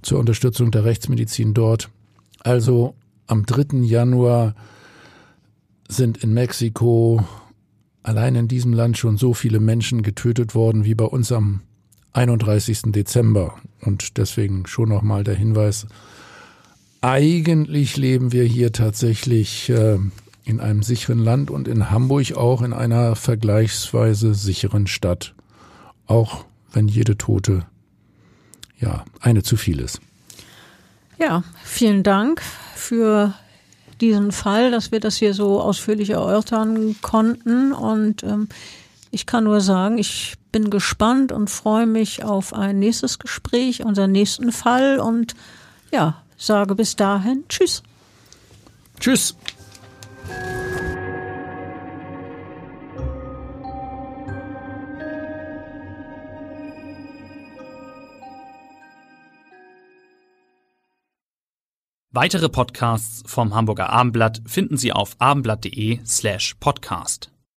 [0.01, 1.89] zur Unterstützung der Rechtsmedizin dort.
[2.39, 2.95] Also
[3.28, 3.80] am 3.
[3.80, 4.56] Januar
[5.88, 7.24] sind in Mexiko
[8.01, 11.62] allein in diesem Land schon so viele Menschen getötet worden wie bei uns am
[12.12, 12.84] 31.
[12.88, 13.56] Dezember.
[13.82, 15.88] Und deswegen schon nochmal der Hinweis,
[17.04, 19.99] eigentlich leben wir hier tatsächlich äh,
[20.45, 25.36] in einem sicheren Land und in Hamburg auch in einer vergleichsweise sicheren Stadt.
[26.08, 27.66] Auch wenn jede Tote
[28.80, 29.99] ja eine zu viel ist.
[31.20, 32.41] Ja, vielen Dank
[32.76, 33.34] für
[34.01, 37.74] diesen Fall, dass wir das hier so ausführlich erörtern konnten.
[37.74, 38.47] Und ähm,
[39.12, 44.12] ich kann nur sagen, ich bin gespannt und freue mich auf ein nächstes Gespräch, unseren
[44.12, 45.36] nächsten Fall und
[45.91, 47.84] ja, sage bis dahin Tschüss.
[49.00, 49.36] Tschüss.
[62.16, 67.33] Weitere Podcasts vom Hamburger Abendblatt finden Sie auf abendblatt.de slash podcast.